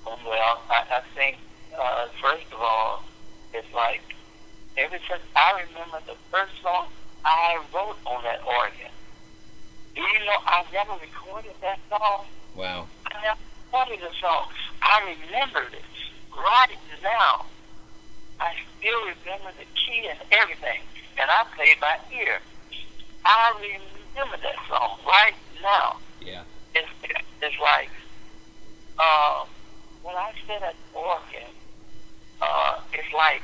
[0.05, 1.37] Well, I, I think
[1.77, 3.03] uh, first of all,
[3.53, 4.01] it's like
[4.77, 6.87] ever since I remember the first song
[7.25, 8.91] I wrote on that organ.
[9.95, 12.25] You know I never recorded that song?
[12.57, 12.87] Wow.
[13.05, 13.39] I never
[13.71, 14.49] recorded the song.
[14.81, 15.85] I remember it
[16.35, 17.45] right now.
[18.39, 20.81] I still remember the key and everything,
[21.21, 22.39] and I play it by ear.
[23.23, 25.97] I remember that song right now.
[26.19, 26.43] Yeah.
[26.73, 26.89] It's,
[27.41, 27.89] it's like,
[28.97, 29.45] uh,
[30.01, 31.53] when I sit at organ,
[32.41, 33.43] uh, it's like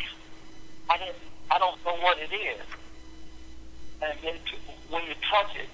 [0.90, 1.18] I didn't,
[1.52, 2.66] I don't know what it is,
[4.02, 4.56] and then to,
[4.90, 5.70] when you touch it,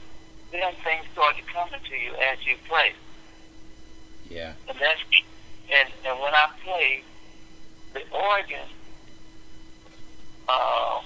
[0.51, 2.93] then things start to come to you as you play,
[4.29, 4.53] Yeah.
[4.67, 5.01] and that's
[5.71, 7.03] and and when I play
[7.93, 8.67] the organ,
[10.47, 11.01] uh,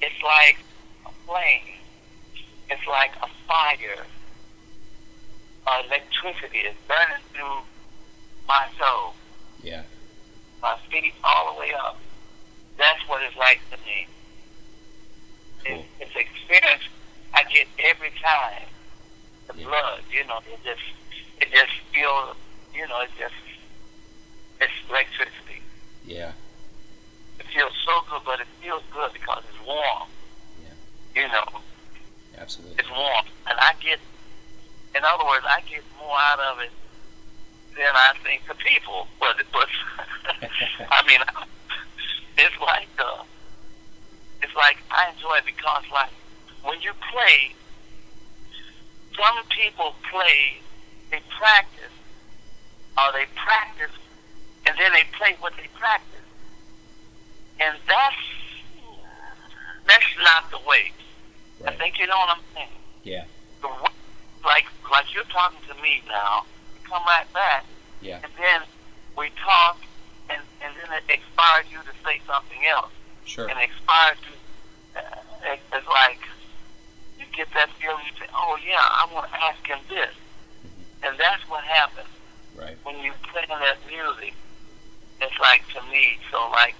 [0.00, 0.56] it's like
[1.06, 1.76] a flame,
[2.70, 4.06] it's like a fire,
[5.66, 7.60] uh, electricity is burning through
[8.48, 9.14] my soul
[9.62, 9.82] Yeah.
[10.62, 11.98] my feet all the way up.
[12.78, 14.06] That's what it's like to me.
[15.66, 15.80] Cool.
[15.80, 16.82] It, it's experience
[17.34, 18.66] I get every time.
[19.48, 19.66] The Yeah.
[19.66, 20.80] blood, you know, it just
[21.40, 22.36] it just feels,
[22.74, 23.34] you know, it just
[24.60, 25.62] it's electricity.
[26.04, 26.32] Yeah.
[27.38, 30.08] It feels so good, but it feels good because it's warm.
[30.62, 31.22] Yeah.
[31.22, 31.60] You know,
[32.36, 32.76] Absolutely.
[32.78, 33.98] it's warm, and I get,
[34.94, 36.70] in other words, I get more out of it
[37.76, 39.06] than I think the people.
[39.18, 39.68] But but
[40.90, 41.20] I mean,
[42.38, 43.24] it's like uh,
[44.42, 46.10] it's like I enjoy it because like
[46.62, 47.54] when you play,
[49.16, 50.60] some people play,
[51.10, 51.94] they practice,
[52.98, 53.94] or they practice,
[54.66, 56.26] and then they play what they practice,
[57.60, 58.16] and that's
[59.86, 60.92] that's not the way.
[61.66, 62.68] I think you know what I'm saying.
[63.04, 63.24] Yeah.
[63.60, 63.92] The way,
[64.44, 66.44] like like you're talking to me now,
[66.74, 67.64] you come right back,
[68.00, 68.20] Yeah.
[68.22, 68.62] and then
[69.16, 69.78] we talk,
[70.30, 72.92] and and then it inspires you to say something else,
[73.24, 73.48] Sure.
[73.48, 74.36] and it inspires you.
[74.96, 76.20] Uh, it, it's like
[77.18, 78.04] you get that feeling.
[78.06, 80.14] You say, "Oh yeah, I want to ask him this,"
[81.02, 82.08] and that's what happens
[82.56, 82.76] Right.
[82.84, 84.34] when you play that music.
[85.20, 86.74] It's like to me, so like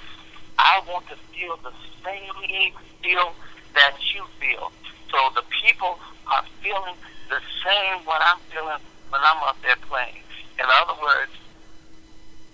[0.59, 1.73] I want to feel the
[2.05, 3.33] same feel
[3.75, 4.73] that you feel.
[5.11, 6.95] So the people are feeling
[7.29, 10.23] the same what I'm feeling when I'm up there playing.
[10.59, 11.33] In other words,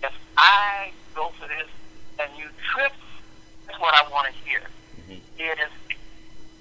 [0.02, 1.68] if I go for this
[2.20, 2.92] and you trip,
[3.66, 4.62] that's what I want to hear.
[5.08, 5.20] Mhm.
[5.38, 5.72] It is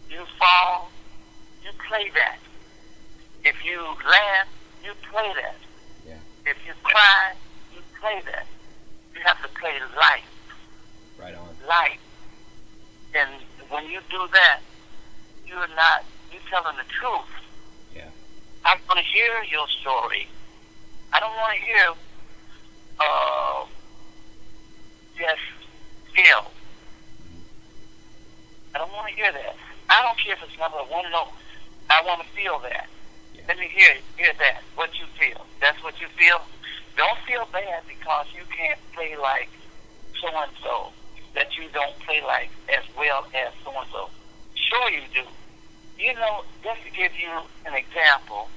[0.09, 0.91] you fall,
[1.63, 2.37] you play that.
[3.43, 4.47] If you laugh,
[4.83, 5.57] you play that.
[6.07, 6.17] Yeah.
[6.45, 7.33] If you cry,
[7.73, 8.45] you play that.
[9.13, 10.23] You have to play life,
[11.17, 11.57] Right on.
[11.67, 11.99] life.
[13.13, 13.29] And
[13.69, 14.59] when you do that,
[15.47, 17.21] you're not, you're telling the truth.
[17.95, 18.09] Yeah.
[18.65, 20.27] I want to hear your story.
[21.13, 21.93] I don't want to hear,
[22.99, 23.65] uh,
[25.17, 25.41] just
[26.11, 26.51] skill.
[28.73, 29.55] I don't want to hear that.
[29.89, 31.31] I don't care if it's number one note.
[31.89, 32.87] I want to feel that.
[33.33, 33.41] Yeah.
[33.47, 34.63] Let me hear hear that.
[34.75, 35.45] What you feel.
[35.61, 36.41] That's what you feel.
[36.97, 39.49] Don't feel bad because you can't play like
[40.19, 40.91] so and so.
[41.35, 44.09] That you don't play like as well as so and so.
[44.55, 45.23] Sure you do.
[45.97, 47.29] You know, just to give you
[47.67, 48.49] an example,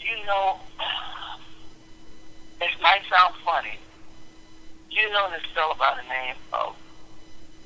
[0.00, 0.56] you know,
[2.58, 3.78] this might sound funny.
[4.90, 6.74] You know this fellow by the name of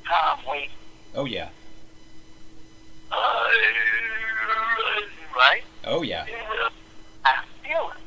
[0.05, 0.73] Tom Waits,
[1.15, 1.49] Oh yeah.
[3.13, 3.17] uh,
[5.37, 5.63] right?
[5.85, 6.27] Oh yeah.
[7.25, 8.01] I feel it.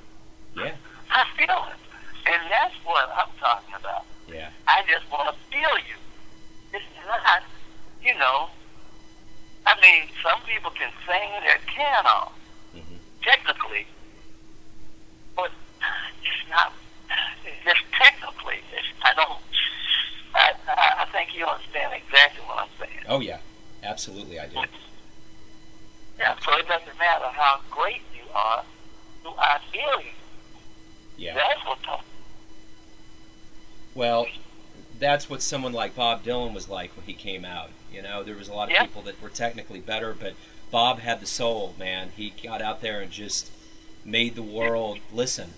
[0.59, 0.75] Yeah.
[1.09, 1.77] I feel it.
[2.29, 4.03] And that's what I'm talking about.
[4.27, 4.49] Yeah.
[4.67, 5.95] I just want to feel you.
[6.73, 7.43] It's not,
[8.03, 8.49] you know,
[9.83, 12.31] mean, some people can sing their can off,
[12.75, 12.97] Mhm.
[13.21, 13.85] technically,
[15.35, 15.51] but
[16.23, 16.73] it's not,
[17.65, 18.59] just technically.
[18.71, 19.39] It's, I don't,
[20.33, 23.03] I, I, I think you understand exactly what I'm saying.
[23.07, 23.39] Oh yeah.
[23.83, 24.55] Absolutely, I do.
[26.17, 28.63] Yeah, so it doesn't matter how great you are,
[29.23, 30.11] do I feel you?
[31.17, 31.33] Yeah.
[31.35, 31.79] That's what.
[33.95, 34.25] Well,
[34.99, 37.69] that's what someone like Bob Dylan was like when he came out.
[37.91, 38.83] You know, there was a lot of Yeah.
[38.83, 40.33] people that were technically better, but
[40.71, 42.11] Bob had the soul, man.
[42.15, 43.51] He got out there and just
[44.05, 45.53] made the world listen.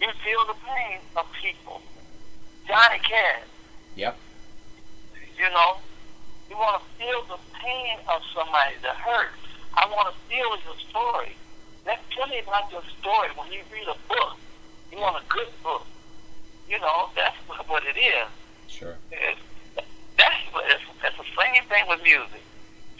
[0.00, 1.82] You feel the pain of people.
[2.66, 3.42] Johnny Cash,
[3.96, 4.16] Yep.
[5.36, 5.78] you know,
[6.48, 9.30] you want to feel the pain of somebody, the hurt.
[9.74, 11.36] I want to feel your story.
[11.86, 14.36] Let, tell me about your story when you read a book.
[14.92, 15.86] You want a good book.
[16.70, 18.28] You know, that's what, it is.
[18.68, 18.94] Sure.
[19.10, 19.40] It's,
[20.16, 22.42] that's what it's, it's the same thing with music.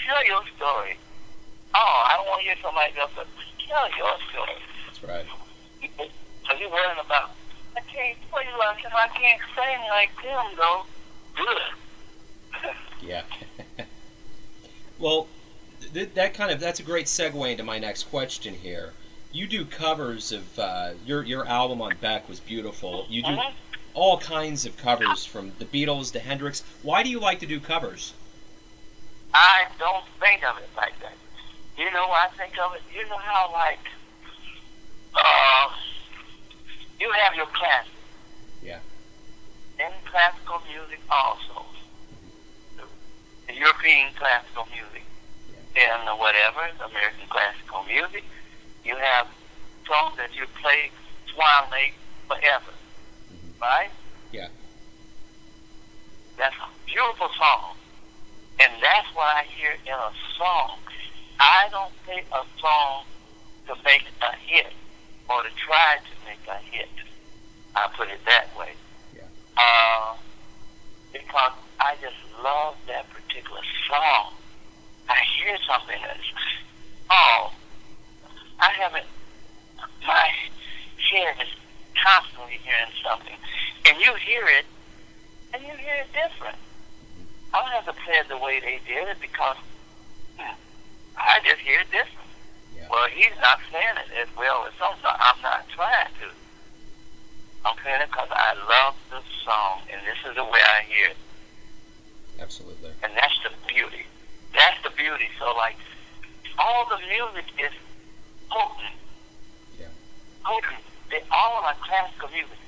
[0.05, 0.99] Tell your story.
[1.73, 3.29] Oh, I don't want to hear somebody else, but
[3.69, 4.59] tell your story.
[4.87, 5.27] That's right.
[6.49, 7.31] So you're worrying about,
[7.77, 10.83] I can't play like him, I can't sing like him, though.
[11.37, 12.75] Good.
[13.03, 13.23] Yeah.
[14.99, 15.29] well,
[15.95, 18.93] th- that kind of that's a great segue into my next question here.
[19.33, 23.07] You do covers of uh, your your album on Beck was beautiful.
[23.09, 23.53] You do Mhm.
[23.95, 26.63] all kinds of covers from the Beatles to Hendrix.
[26.83, 28.13] Why do you like to do covers?
[29.33, 31.15] I don't think of it like that.
[31.79, 33.79] You know, I think of it, you know how, like,
[35.15, 35.71] uh,
[36.99, 37.95] you have your classics.
[38.63, 38.81] Yeah.
[39.79, 41.65] In classical music also.
[43.47, 45.05] The European classical music.
[45.77, 48.25] And uh, whatever, American classical music.
[48.85, 49.27] You have
[49.87, 50.91] songs that you play
[51.33, 51.95] Swan Lake
[52.27, 52.73] forever.
[53.61, 53.91] Right?
[54.33, 54.49] Yeah.
[56.39, 57.77] That's a beautiful song.
[58.61, 60.79] And that's what I hear in a song.
[61.39, 63.05] I don't play a song
[63.67, 64.73] to make a hit
[65.29, 66.89] or to try to make a hit.
[67.75, 68.73] I put it that way.
[69.15, 69.23] Yeah.
[69.57, 70.17] Uh,
[71.13, 74.33] because I just love that particular song.
[75.09, 76.21] I hear something that's,
[77.11, 77.53] oh,
[78.61, 79.07] I haven't,
[80.07, 80.29] my
[81.11, 81.49] head is
[81.97, 83.37] constantly hearing something.
[83.89, 84.67] And you hear it,
[85.55, 86.57] and you hear it different.
[87.53, 89.57] I don't have to play it the way they did it because
[90.39, 90.55] hmm,
[91.17, 92.29] I just hear it different.
[92.77, 92.87] Yeah.
[92.91, 94.95] Well, he's not saying it as well as some.
[95.03, 96.29] so I'm not trying to.
[97.65, 101.09] I'm playing it because I love the song, and this is the way I hear
[101.13, 101.17] it,
[102.41, 102.89] Absolutely.
[103.03, 104.07] and that's the beauty.
[104.55, 105.29] That's the beauty.
[105.39, 105.77] So, like,
[106.59, 107.73] all the music is
[108.51, 108.95] potent.
[109.79, 109.87] Yeah.
[110.45, 110.85] Potent.
[111.11, 112.59] They all are classical music.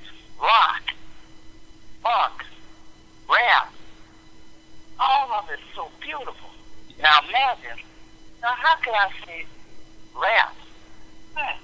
[0.41, 0.83] Rock,
[2.01, 2.43] funk,
[3.29, 3.71] rap.
[4.99, 6.49] All of it is so beautiful.
[7.01, 7.83] Now imagine,
[8.41, 9.45] now how can I say
[10.15, 10.55] rap?
[11.35, 11.57] Hmm.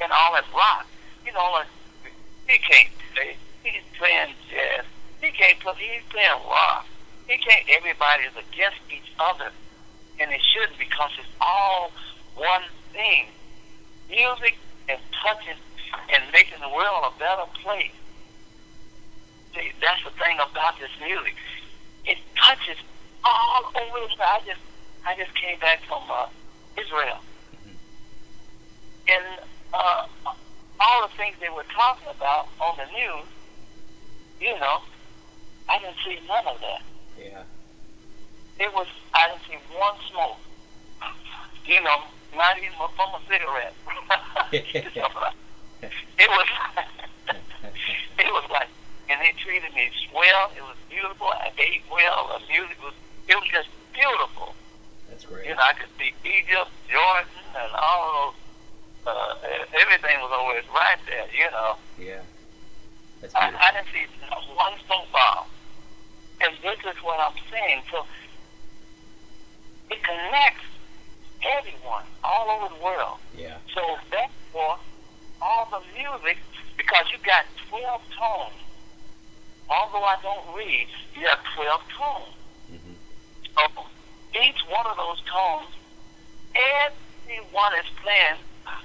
[0.00, 0.86] And all that rock.
[1.24, 1.66] You know, like,
[2.48, 4.84] he can't play, he's playing jazz.
[5.20, 6.86] He can't play, he's playing rock.
[7.28, 9.52] He can't, everybody is against each other.
[10.20, 11.92] And it shouldn't because it's all
[12.34, 12.62] one
[12.92, 13.26] thing.
[14.08, 14.56] Music
[14.88, 15.56] and touching
[16.12, 17.92] and making the world a better place.
[19.54, 21.34] See, that's the thing about this music.
[22.04, 22.76] It touches
[23.24, 24.60] all over the I just
[25.06, 26.26] I just came back from uh,
[26.80, 27.18] Israel.
[29.08, 29.24] And
[29.74, 30.06] uh,
[30.80, 33.26] all the things they were talking about on the news,
[34.40, 34.80] you know,
[35.68, 36.82] I didn't see none of that.
[37.18, 37.42] Yeah.
[38.58, 40.38] It was I didn't see one smoke.
[41.66, 42.02] You know,
[42.36, 43.74] not even a cigarette.
[44.52, 46.48] it was
[48.18, 48.68] it was like
[49.10, 52.94] and they treated me well, it was beautiful, I ate well, the music was
[53.28, 54.54] it was just beautiful.
[55.08, 55.46] That's great.
[55.46, 58.42] You know, I could see Egypt, Jordan and all of those
[59.04, 59.34] uh,
[59.80, 61.76] everything was always right there, you know.
[61.98, 62.22] Yeah.
[63.20, 63.66] That's I, beautiful.
[63.66, 65.46] I didn't see not one smoke bomb.
[66.40, 67.82] And this is what I'm saying.
[67.90, 68.06] So
[69.90, 70.71] it connects
[71.44, 73.18] everyone all over the world.
[73.36, 73.56] Yeah.
[73.74, 74.78] So therefore,
[75.40, 76.38] all the music,
[76.76, 78.54] because you got 12 tones.
[79.68, 82.34] Although I don't read, you have 12 tones.
[82.70, 82.94] Mm-hmm.
[83.56, 83.84] So
[84.40, 85.74] each one of those tones,
[86.54, 88.38] everyone is playing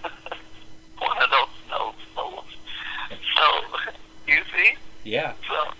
[1.00, 1.98] one of those notes.
[2.16, 2.44] So,
[3.36, 3.92] so
[4.28, 4.76] you see?
[5.04, 5.34] Yeah.
[5.48, 5.72] So,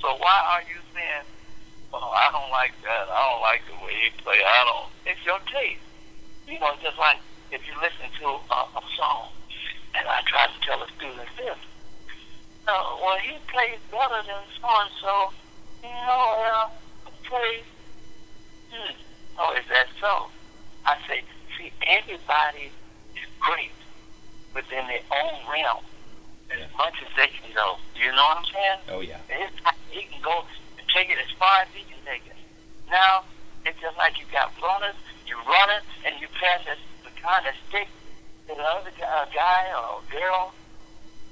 [0.00, 1.24] so why are you saying,
[1.92, 3.08] well, I don't like that.
[3.10, 4.40] I don't like the way he play.
[4.44, 4.90] I don't.
[5.06, 5.80] It's your taste.
[6.52, 7.16] You know, just like
[7.50, 9.32] if you listen to a, a song,
[9.96, 11.56] and I try to tell a student this,
[12.68, 15.32] uh, well, he plays better than so and so.
[15.82, 16.68] You know, uh,
[17.24, 17.64] plays.
[18.68, 18.92] Hmm.
[19.38, 20.28] Oh, is that so?
[20.84, 21.24] I say,
[21.56, 22.68] see, everybody
[23.16, 23.72] is great
[24.54, 25.84] within their own realm
[26.52, 27.80] as much as they can go.
[27.96, 28.80] You know what I'm saying?
[28.92, 29.24] Oh yeah.
[29.30, 29.56] It's
[29.88, 30.44] he can go
[30.76, 32.36] and take it as far as he can take it.
[32.90, 33.24] Now,
[33.64, 34.96] it's just like you got runners,
[35.26, 35.84] you run it,
[36.42, 37.86] this, the kind of stick
[38.48, 40.52] to the other guy, guy or girl,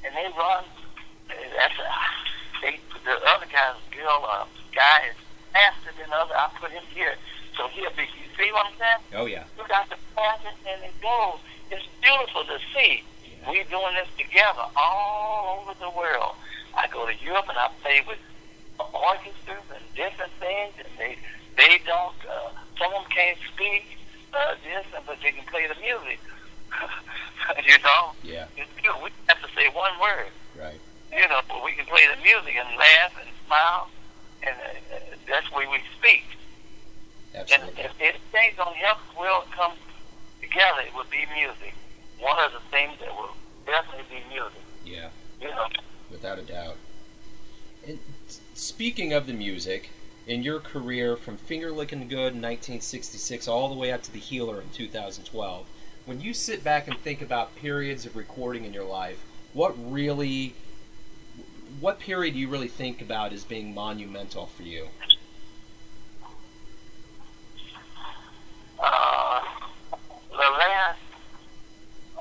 [0.07, 0.63] and they run.
[1.27, 1.87] That's a,
[2.63, 5.19] they, the other guy's girl, uh, guy is
[5.53, 6.35] faster than the other.
[6.35, 7.15] I put him here,
[7.57, 8.07] so he'll be.
[8.07, 9.03] You see what I'm saying?
[9.19, 9.45] Oh yeah.
[9.59, 11.43] You got to pass it and it goes.
[11.71, 13.03] It's beautiful to see.
[13.27, 13.51] Yeah.
[13.51, 16.35] We're doing this together all over the world.
[16.75, 18.19] I go to Europe and I play with
[18.79, 21.19] orchestras and different things, and they
[21.57, 22.15] they don't.
[22.23, 24.00] Uh, some of them can't speak
[24.35, 26.19] uh, this, but they can play the music.
[27.67, 28.47] you know, Yeah.
[28.57, 28.95] it's good.
[29.03, 30.31] We have to say one word.
[30.59, 30.81] Right.
[31.13, 33.89] You know, but we can play the music and laugh and smile,
[34.43, 36.25] and uh, that's the way we speak.
[37.35, 37.83] And Absolutely.
[37.85, 39.73] if, if things don't help world come
[40.41, 41.75] together, it would be music.
[42.21, 43.35] One of the things that will
[43.67, 44.63] definitely be music.
[44.85, 45.09] Yeah.
[45.41, 45.67] You know,
[46.11, 46.77] Without a doubt.
[47.87, 47.99] And
[48.55, 49.91] speaking of the music,
[50.31, 54.21] in your career from Finger Lickin' Good in 1966 all the way up to The
[54.21, 55.67] Healer in 2012,
[56.07, 59.25] when you sit back and think about periods of recording in your life,
[59.55, 60.55] what really,
[61.81, 64.87] what period do you really think about as being monumental for you?
[68.79, 69.41] uh,
[70.31, 71.01] the last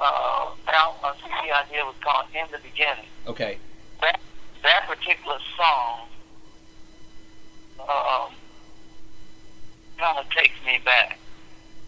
[0.01, 3.05] uh, album, I did was called In the Beginning.
[3.28, 3.60] Okay.
[4.01, 4.20] That,
[4.64, 6.10] that particular song
[7.93, 8.31] um,
[9.97, 11.19] kind of takes me back.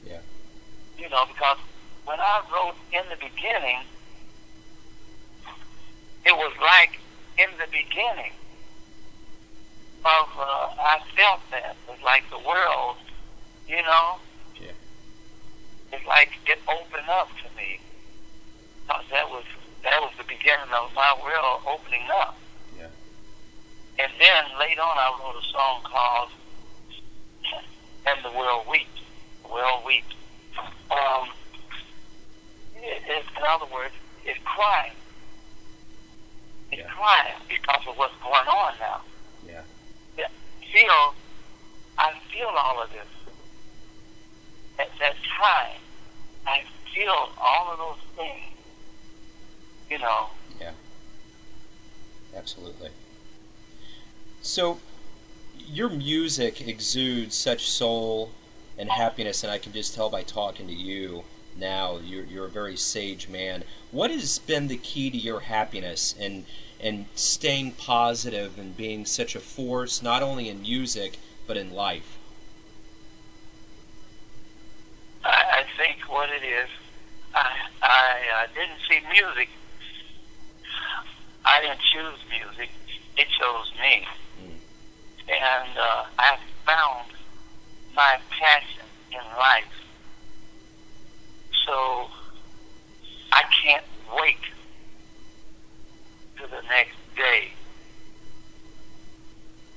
[0.06, 0.20] Yeah.
[0.98, 1.58] You know, because
[2.06, 3.80] when I wrote In the Beginning,
[6.26, 7.00] it was like
[7.38, 8.32] in the beginning
[10.04, 11.76] of, uh, I felt that.
[11.88, 12.98] It was like the world,
[13.68, 14.18] you know?
[14.60, 14.72] Yeah.
[15.94, 17.80] It's like it opened up to me.
[18.88, 19.46] 'Cause that was,
[19.84, 22.36] that was the beginning of my world opening up.
[24.02, 26.30] And then later on, I wrote a song called
[28.08, 28.88] "And the World Weeps."
[29.44, 30.16] The world weeps.
[30.90, 31.30] Um,
[32.76, 33.94] it, it's, in other words,
[34.26, 34.94] it's crying.
[36.72, 36.88] It's Yeah.
[36.90, 39.02] crying because of what's going on now.
[39.46, 39.62] Yeah.
[40.18, 40.28] Yeah,
[40.72, 41.16] feel,
[41.98, 43.08] I feel all of this.
[44.80, 45.80] At that time,
[46.48, 46.64] I
[46.96, 48.58] feel all of those things.
[49.90, 50.30] You know,
[50.60, 50.72] Yeah.
[52.36, 52.92] Absolutely.
[54.42, 54.80] So,
[55.68, 58.32] your music exudes such soul
[58.78, 61.24] and happiness, and I can just tell by talking to you
[61.56, 62.00] now.
[62.04, 63.64] You're, you're a very sage man.
[63.92, 66.46] What has been the key to your happiness and
[66.80, 72.18] and staying positive and being such a force, not only in music but in life?
[75.24, 76.70] I, think what it is,
[77.36, 77.52] I,
[77.84, 79.50] I didn't see music.
[81.46, 82.70] I didn't choose music.
[83.18, 84.08] It chose me.
[85.32, 87.08] And uh, I found
[87.96, 89.64] my passion in life.
[91.66, 92.08] So
[93.32, 93.86] I can't
[94.18, 94.38] wait
[96.38, 97.50] to the next day.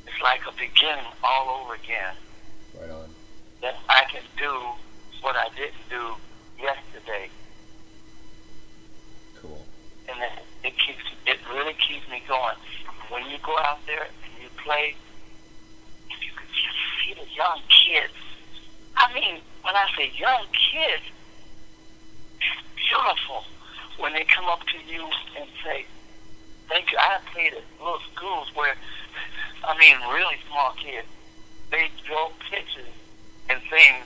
[0.06, 2.14] It's like a beginning all over again
[2.80, 3.08] Right on.
[3.62, 4.52] that I can do
[5.22, 6.14] what I didn't do
[6.60, 7.28] yesterday.
[9.40, 9.62] Cool.
[10.08, 12.56] And it, it keeps it really keeps me going.
[13.10, 14.94] When you go out there and you play,
[16.10, 18.14] if you could just see the young kids.
[18.96, 21.02] I mean, when I say young kids,
[22.40, 23.44] it's beautiful
[23.98, 25.04] when they come up to you
[25.38, 25.86] and say,
[26.68, 26.98] Thank you.
[26.98, 28.74] I played at little schools where
[29.66, 31.06] I mean really small kids.
[31.70, 32.88] They draw pictures
[33.50, 34.04] and things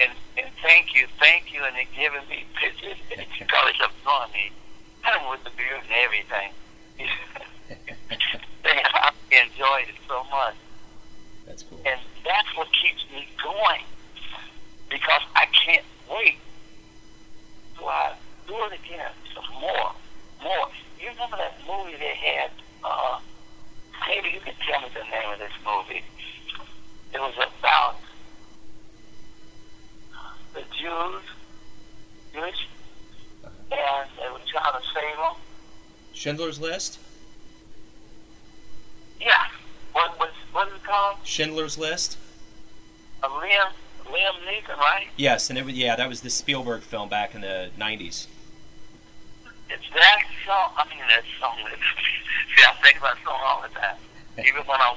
[0.00, 4.50] and, and thank you, thank you, and they're giving me pictures and scholarship on me,
[5.04, 6.50] and with the beard and everything.
[8.64, 10.56] they, I enjoyed it so much, That's cool.
[10.56, 10.69] and
[12.24, 13.82] that's what keeps me going
[14.88, 16.36] because I can't wait
[17.76, 18.14] till I
[18.46, 19.92] do it again, some more,
[20.42, 20.68] more.
[21.00, 22.50] You remember that movie they had?
[22.84, 23.20] Uh,
[24.08, 26.02] maybe you can tell me the name of this movie.
[27.12, 27.96] It was about
[30.54, 31.22] the Jews,
[32.32, 32.68] Jewish,
[33.44, 35.34] and they were trying to save them.
[36.12, 36.98] Schindler's List?
[39.20, 39.46] Yeah.
[39.92, 41.18] What what what is it called?
[41.24, 42.18] Schindler's List?
[43.22, 43.72] A Liam
[44.06, 45.06] Liam Neeson, right?
[45.16, 48.26] Yes, and it was, yeah, that was the Spielberg film back in the 90s.
[49.68, 50.72] It's that song.
[50.76, 51.56] I mean that song.
[52.56, 53.96] See, I think about that song all the time.
[54.38, 54.96] Even when I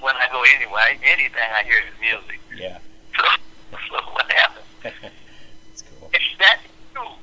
[0.00, 2.40] when I go anywhere, anything I hear is music.
[2.56, 2.78] Yeah.
[3.16, 3.24] So,
[3.90, 4.64] so what happens?
[4.82, 6.10] That's cool.
[6.12, 6.60] It's that
[6.94, 7.20] truth.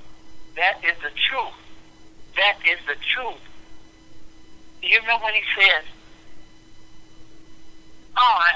[0.55, 1.57] That is the truth.
[2.35, 3.41] That is the truth.
[4.83, 5.83] You remember when he says,
[8.17, 8.51] "Oh, I,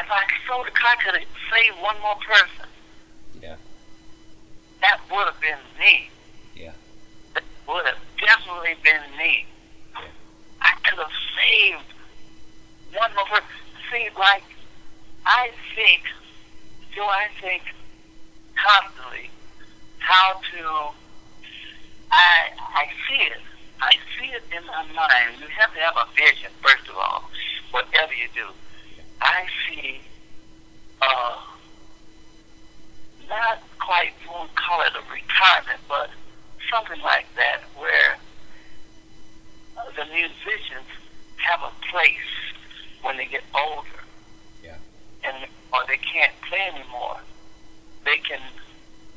[0.00, 2.68] if I sold the car, could have saved one more person."
[3.40, 3.56] Yeah.
[4.80, 6.10] That would have been me.
[6.54, 6.72] Yeah.
[7.34, 9.46] That would have definitely been me.
[9.94, 10.00] Yeah.
[10.60, 11.94] I could have saved
[12.96, 13.48] one more person.
[13.90, 14.44] See, like
[15.26, 16.02] I think,
[16.94, 17.62] do I think
[18.56, 19.30] constantly
[19.98, 20.94] how to,
[22.10, 23.40] I, I see it.
[23.80, 25.40] I see it in my mind.
[25.40, 27.24] You have to have a vision, first of all,
[27.70, 28.46] whatever you do.
[29.20, 30.00] I see,
[31.00, 31.36] uh,
[33.28, 36.10] not quite, won't call it a retirement, but
[36.70, 38.16] something like that, where
[39.76, 40.88] uh, the musicians
[41.36, 42.34] have a place
[43.02, 43.88] when they get older.
[44.62, 44.76] Yeah.
[45.24, 47.18] And or they can't play anymore.
[48.04, 48.40] They can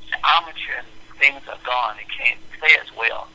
[0.10, 0.84] the amateur
[1.20, 1.96] things are gone.
[1.98, 3.28] They can't play as well.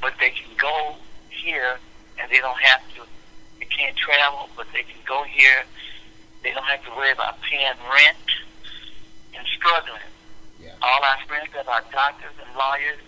[0.00, 0.96] But they can go
[1.30, 1.78] here
[2.18, 3.02] and they don't have to
[3.66, 5.64] they can't travel, but they can go here.
[6.42, 8.28] They don't have to worry about paying rent
[9.34, 10.06] and struggling.
[10.60, 10.72] Yeah.
[10.82, 13.00] All our friends that are doctors and lawyers,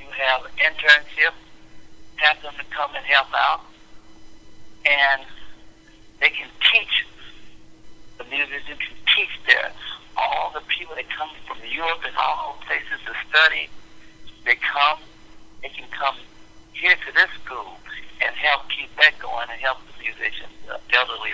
[0.00, 1.34] you have an internship,
[2.16, 3.62] have them to come and help out
[4.86, 5.22] and
[6.20, 7.06] they can teach
[8.16, 9.70] the musicians can teach there.
[10.16, 13.68] All the people that come from Europe and all places to study,
[14.44, 14.98] they come,
[15.62, 16.16] they can come
[16.72, 17.78] here to this school
[18.20, 21.32] and help keep that going and help the musicians, the elderly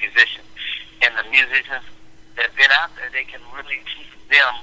[0.00, 0.46] musicians.
[1.02, 1.84] And the musicians
[2.36, 4.54] that have been out there, they can really teach them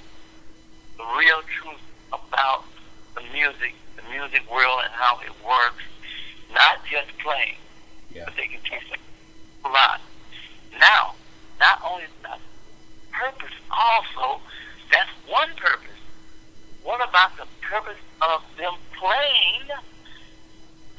[0.97, 2.65] the real truth about
[3.15, 5.83] the music, the music world and how it works,
[6.53, 7.57] not just playing
[8.13, 8.25] Yeah.
[8.25, 8.99] but they can teach them
[9.65, 10.01] a lot.
[10.79, 11.15] Now,
[11.59, 12.39] not only that,
[13.11, 14.41] purpose also,
[14.91, 15.89] that's one purpose.
[16.83, 19.69] What about the purpose of them playing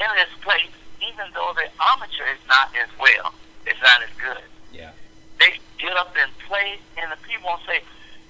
[0.05, 3.32] in this place, even though the amateur is not as well,
[3.64, 4.44] it's not as good?
[4.72, 4.92] Yeah.
[5.40, 7.80] They get up and play, and the people will say,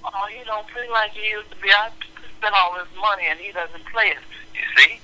[0.04, 1.70] oh, he don't play like he used to be.
[1.70, 1.90] I
[2.38, 4.22] spent all this money, and he doesn't play it.
[4.54, 5.00] You see?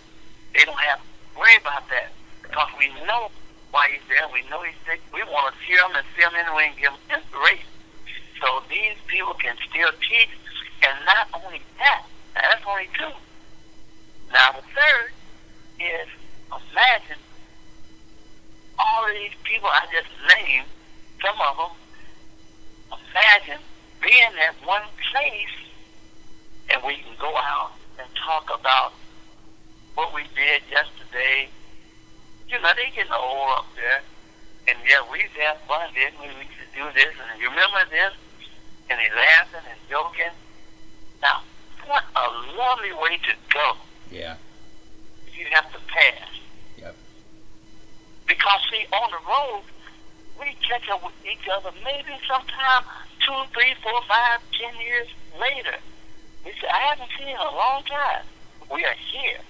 [0.55, 3.31] They don't have to worry about that because we know
[3.71, 4.27] why he's there.
[4.33, 5.01] We know he's sick.
[5.15, 7.71] We want to cheer him and see him anyway and give him inspiration.
[8.43, 10.33] So these people can still teach,
[10.83, 13.15] and not only that, that's only two.
[14.33, 15.13] Now the third
[15.79, 16.09] is
[16.51, 17.23] imagine
[18.79, 20.67] all of these people I just named,
[21.23, 21.73] some of them,
[23.11, 23.63] imagine
[24.01, 24.83] being at one
[25.13, 25.57] place
[26.71, 28.93] and we can go out and talk about
[29.95, 31.49] what we did yesterday.
[32.49, 34.03] You know, they getting old up there.
[34.69, 36.29] And yeah, we have fun, didn't we?
[36.29, 38.15] We used to do this and you remember this?
[38.89, 40.35] And they laughing and joking.
[41.23, 41.43] Now,
[41.87, 42.27] what a
[42.57, 43.73] lovely way to go.
[44.11, 44.37] Yeah.
[45.37, 46.40] You have to pass.
[48.31, 49.67] Because see, on the road,
[50.39, 52.87] we catch up with each other maybe sometime
[53.19, 55.75] two, three, four, five, ten years later.
[56.47, 58.23] We say, I haven't seen you in a long time.
[58.71, 59.43] We are here.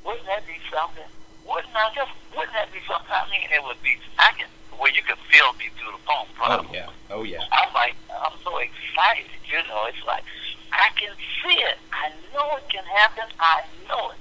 [0.00, 1.04] Wouldn't that be something?
[1.44, 3.12] Wouldn't I just wouldn't that be something?
[3.12, 4.48] I mean it would be I can
[4.80, 6.88] well you can feel me through the phone Oh yeah.
[7.12, 7.44] Oh yeah.
[7.52, 10.24] I'm like I'm so excited, you know, it's like
[10.72, 11.12] I can
[11.44, 11.76] see it.
[11.92, 14.20] I know it can happen, I know it.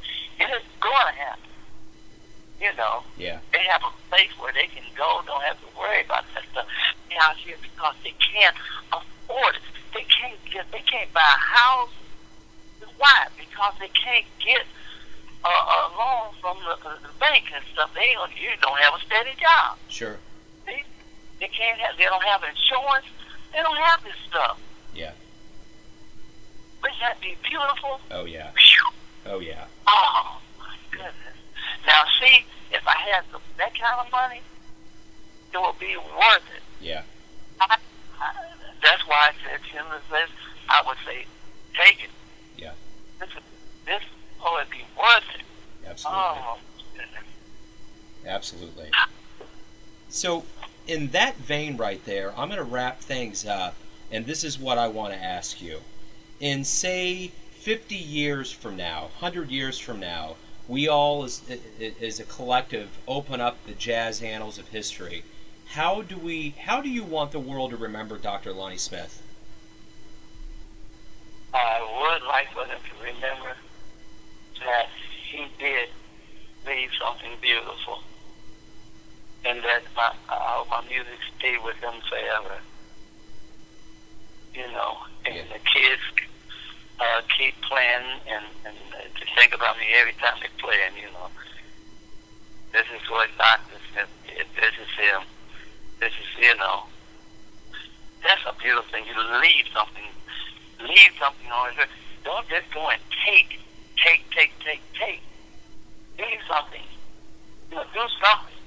[0.52, 1.47] It's gonna happen.
[2.60, 3.04] You know.
[3.18, 3.40] Yeah.
[3.52, 6.68] They have a place where they can go, don't have to worry about that stuff
[7.20, 8.56] out here because they can't
[8.92, 9.62] afford it.
[9.94, 11.90] They can't get, they can't buy a house.
[12.98, 13.28] Why?
[13.38, 14.66] Because they can't get
[15.46, 17.92] a, a loan from the, the bank and stuff.
[17.94, 19.78] They don't, you don't have a steady job.
[19.88, 20.18] Sure.
[20.66, 20.84] They,
[21.40, 23.06] they can't have, they don't have insurance.
[23.54, 24.60] They don't have this stuff.
[24.94, 25.12] Yeah.
[26.82, 28.00] Wouldn't that be beautiful?
[28.12, 28.52] Oh yeah.
[28.52, 28.92] Phew.
[29.26, 29.66] Oh yeah.
[29.88, 31.37] Oh my goodness!
[31.88, 34.42] Now see, if I had the, that kind of money,
[35.54, 36.62] it would be worth it.
[36.82, 37.02] Yeah.
[37.60, 37.78] I,
[38.20, 38.34] I,
[38.84, 40.34] that's why I said Schindler's List.
[40.70, 41.26] I would say,
[41.74, 42.10] take it.
[42.58, 42.72] Yeah.
[43.20, 43.30] This,
[43.86, 44.04] this
[44.44, 45.46] oh, it'd be worth it.
[45.88, 46.22] Absolutely.
[46.22, 46.58] Oh.
[48.28, 48.92] Absolutely.
[50.10, 50.44] So,
[50.86, 53.76] in that vein right there, I'm going to wrap things up,
[54.12, 55.80] and this is what I want to ask you.
[56.40, 60.36] In, say, 50 years from now, 100 years from now,
[60.68, 61.42] we all, as,
[62.02, 65.24] as a collective, open up the jazz annals of history.
[65.68, 66.56] How do we?
[66.62, 68.54] How do you want the world to remember Dr.
[68.54, 69.22] Lonnie Smith?
[71.54, 73.56] I would like for them to remember
[74.66, 74.88] that
[75.30, 75.90] he did
[76.66, 78.00] leave something beautiful,
[79.46, 82.58] and that my uh, my music stay with them forever.
[84.54, 85.44] You know, and Yeah.
[85.54, 86.02] the kids
[87.00, 88.76] uh, keep playing and and
[89.16, 90.78] to think about me every time they play.
[90.86, 91.30] And you know,
[92.74, 94.48] this is what Doctor Smith did.
[94.56, 95.22] This is him.
[96.00, 96.84] This is you know.
[98.24, 99.06] That's a beautiful thing.
[99.06, 100.10] You leave something
[100.82, 101.74] leave something on.
[102.24, 103.60] Don't just go and take,
[103.98, 105.22] take, take, take, take.
[106.18, 106.84] Leave something.
[107.72, 108.60] You know, do something.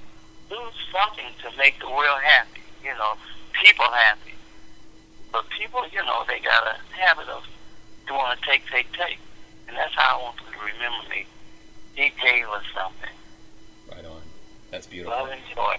[0.49, 0.59] Do
[0.91, 2.61] something to make the world happy.
[2.83, 3.15] you know,
[3.63, 4.35] people happy.
[5.31, 7.43] But people, you know, they got a habit of
[8.07, 9.17] doing to take, take, take.
[9.67, 11.25] And that's how I want them to remember me.
[11.95, 13.09] He gave us something.
[13.89, 14.21] Right on.
[14.69, 15.17] That's beautiful.
[15.17, 15.75] Love and joy.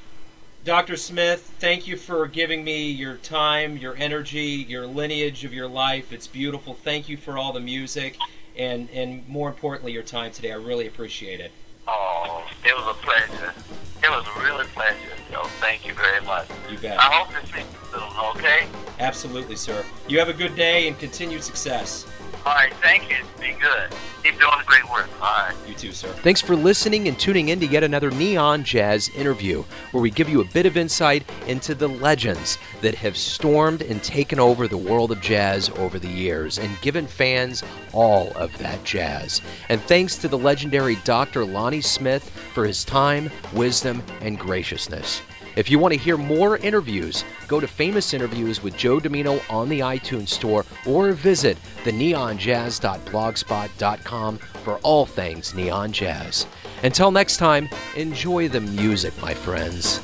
[0.64, 0.96] Dr.
[0.96, 6.12] Smith, thank you for giving me your time, your energy, your lineage of your life.
[6.12, 6.74] It's beautiful.
[6.74, 8.16] Thank you for all the music
[8.56, 10.52] and, and more importantly, your time today.
[10.52, 11.50] I really appreciate it.
[11.88, 13.52] Oh, it was a pleasure.
[14.04, 14.96] It was a really pleasure.
[15.32, 16.46] So thank you very much.
[16.70, 16.98] You bet.
[16.98, 18.68] I hope to see you soon, okay?
[19.02, 19.84] Absolutely, sir.
[20.06, 22.06] You have a good day and continued success.
[22.46, 23.16] All right, thank you.
[23.40, 23.90] Be good.
[24.22, 25.08] Keep doing the great work.
[25.20, 25.54] All right.
[25.66, 26.06] You too, sir.
[26.22, 30.28] Thanks for listening and tuning in to yet another Neon Jazz interview, where we give
[30.28, 34.76] you a bit of insight into the legends that have stormed and taken over the
[34.76, 39.42] world of jazz over the years and given fans all of that jazz.
[39.68, 41.44] And thanks to the legendary Dr.
[41.44, 45.22] Lonnie Smith for his time, wisdom, and graciousness.
[45.54, 49.68] If you want to hear more interviews, go to Famous Interviews with Joe Dimino on
[49.68, 56.46] the iTunes Store or visit the neonjazz.blogspot.com for all things neon jazz.
[56.82, 60.00] Until next time, enjoy the music, my friends.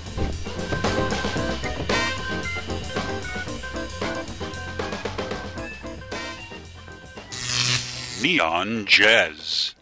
[8.23, 9.75] Neon Jazz.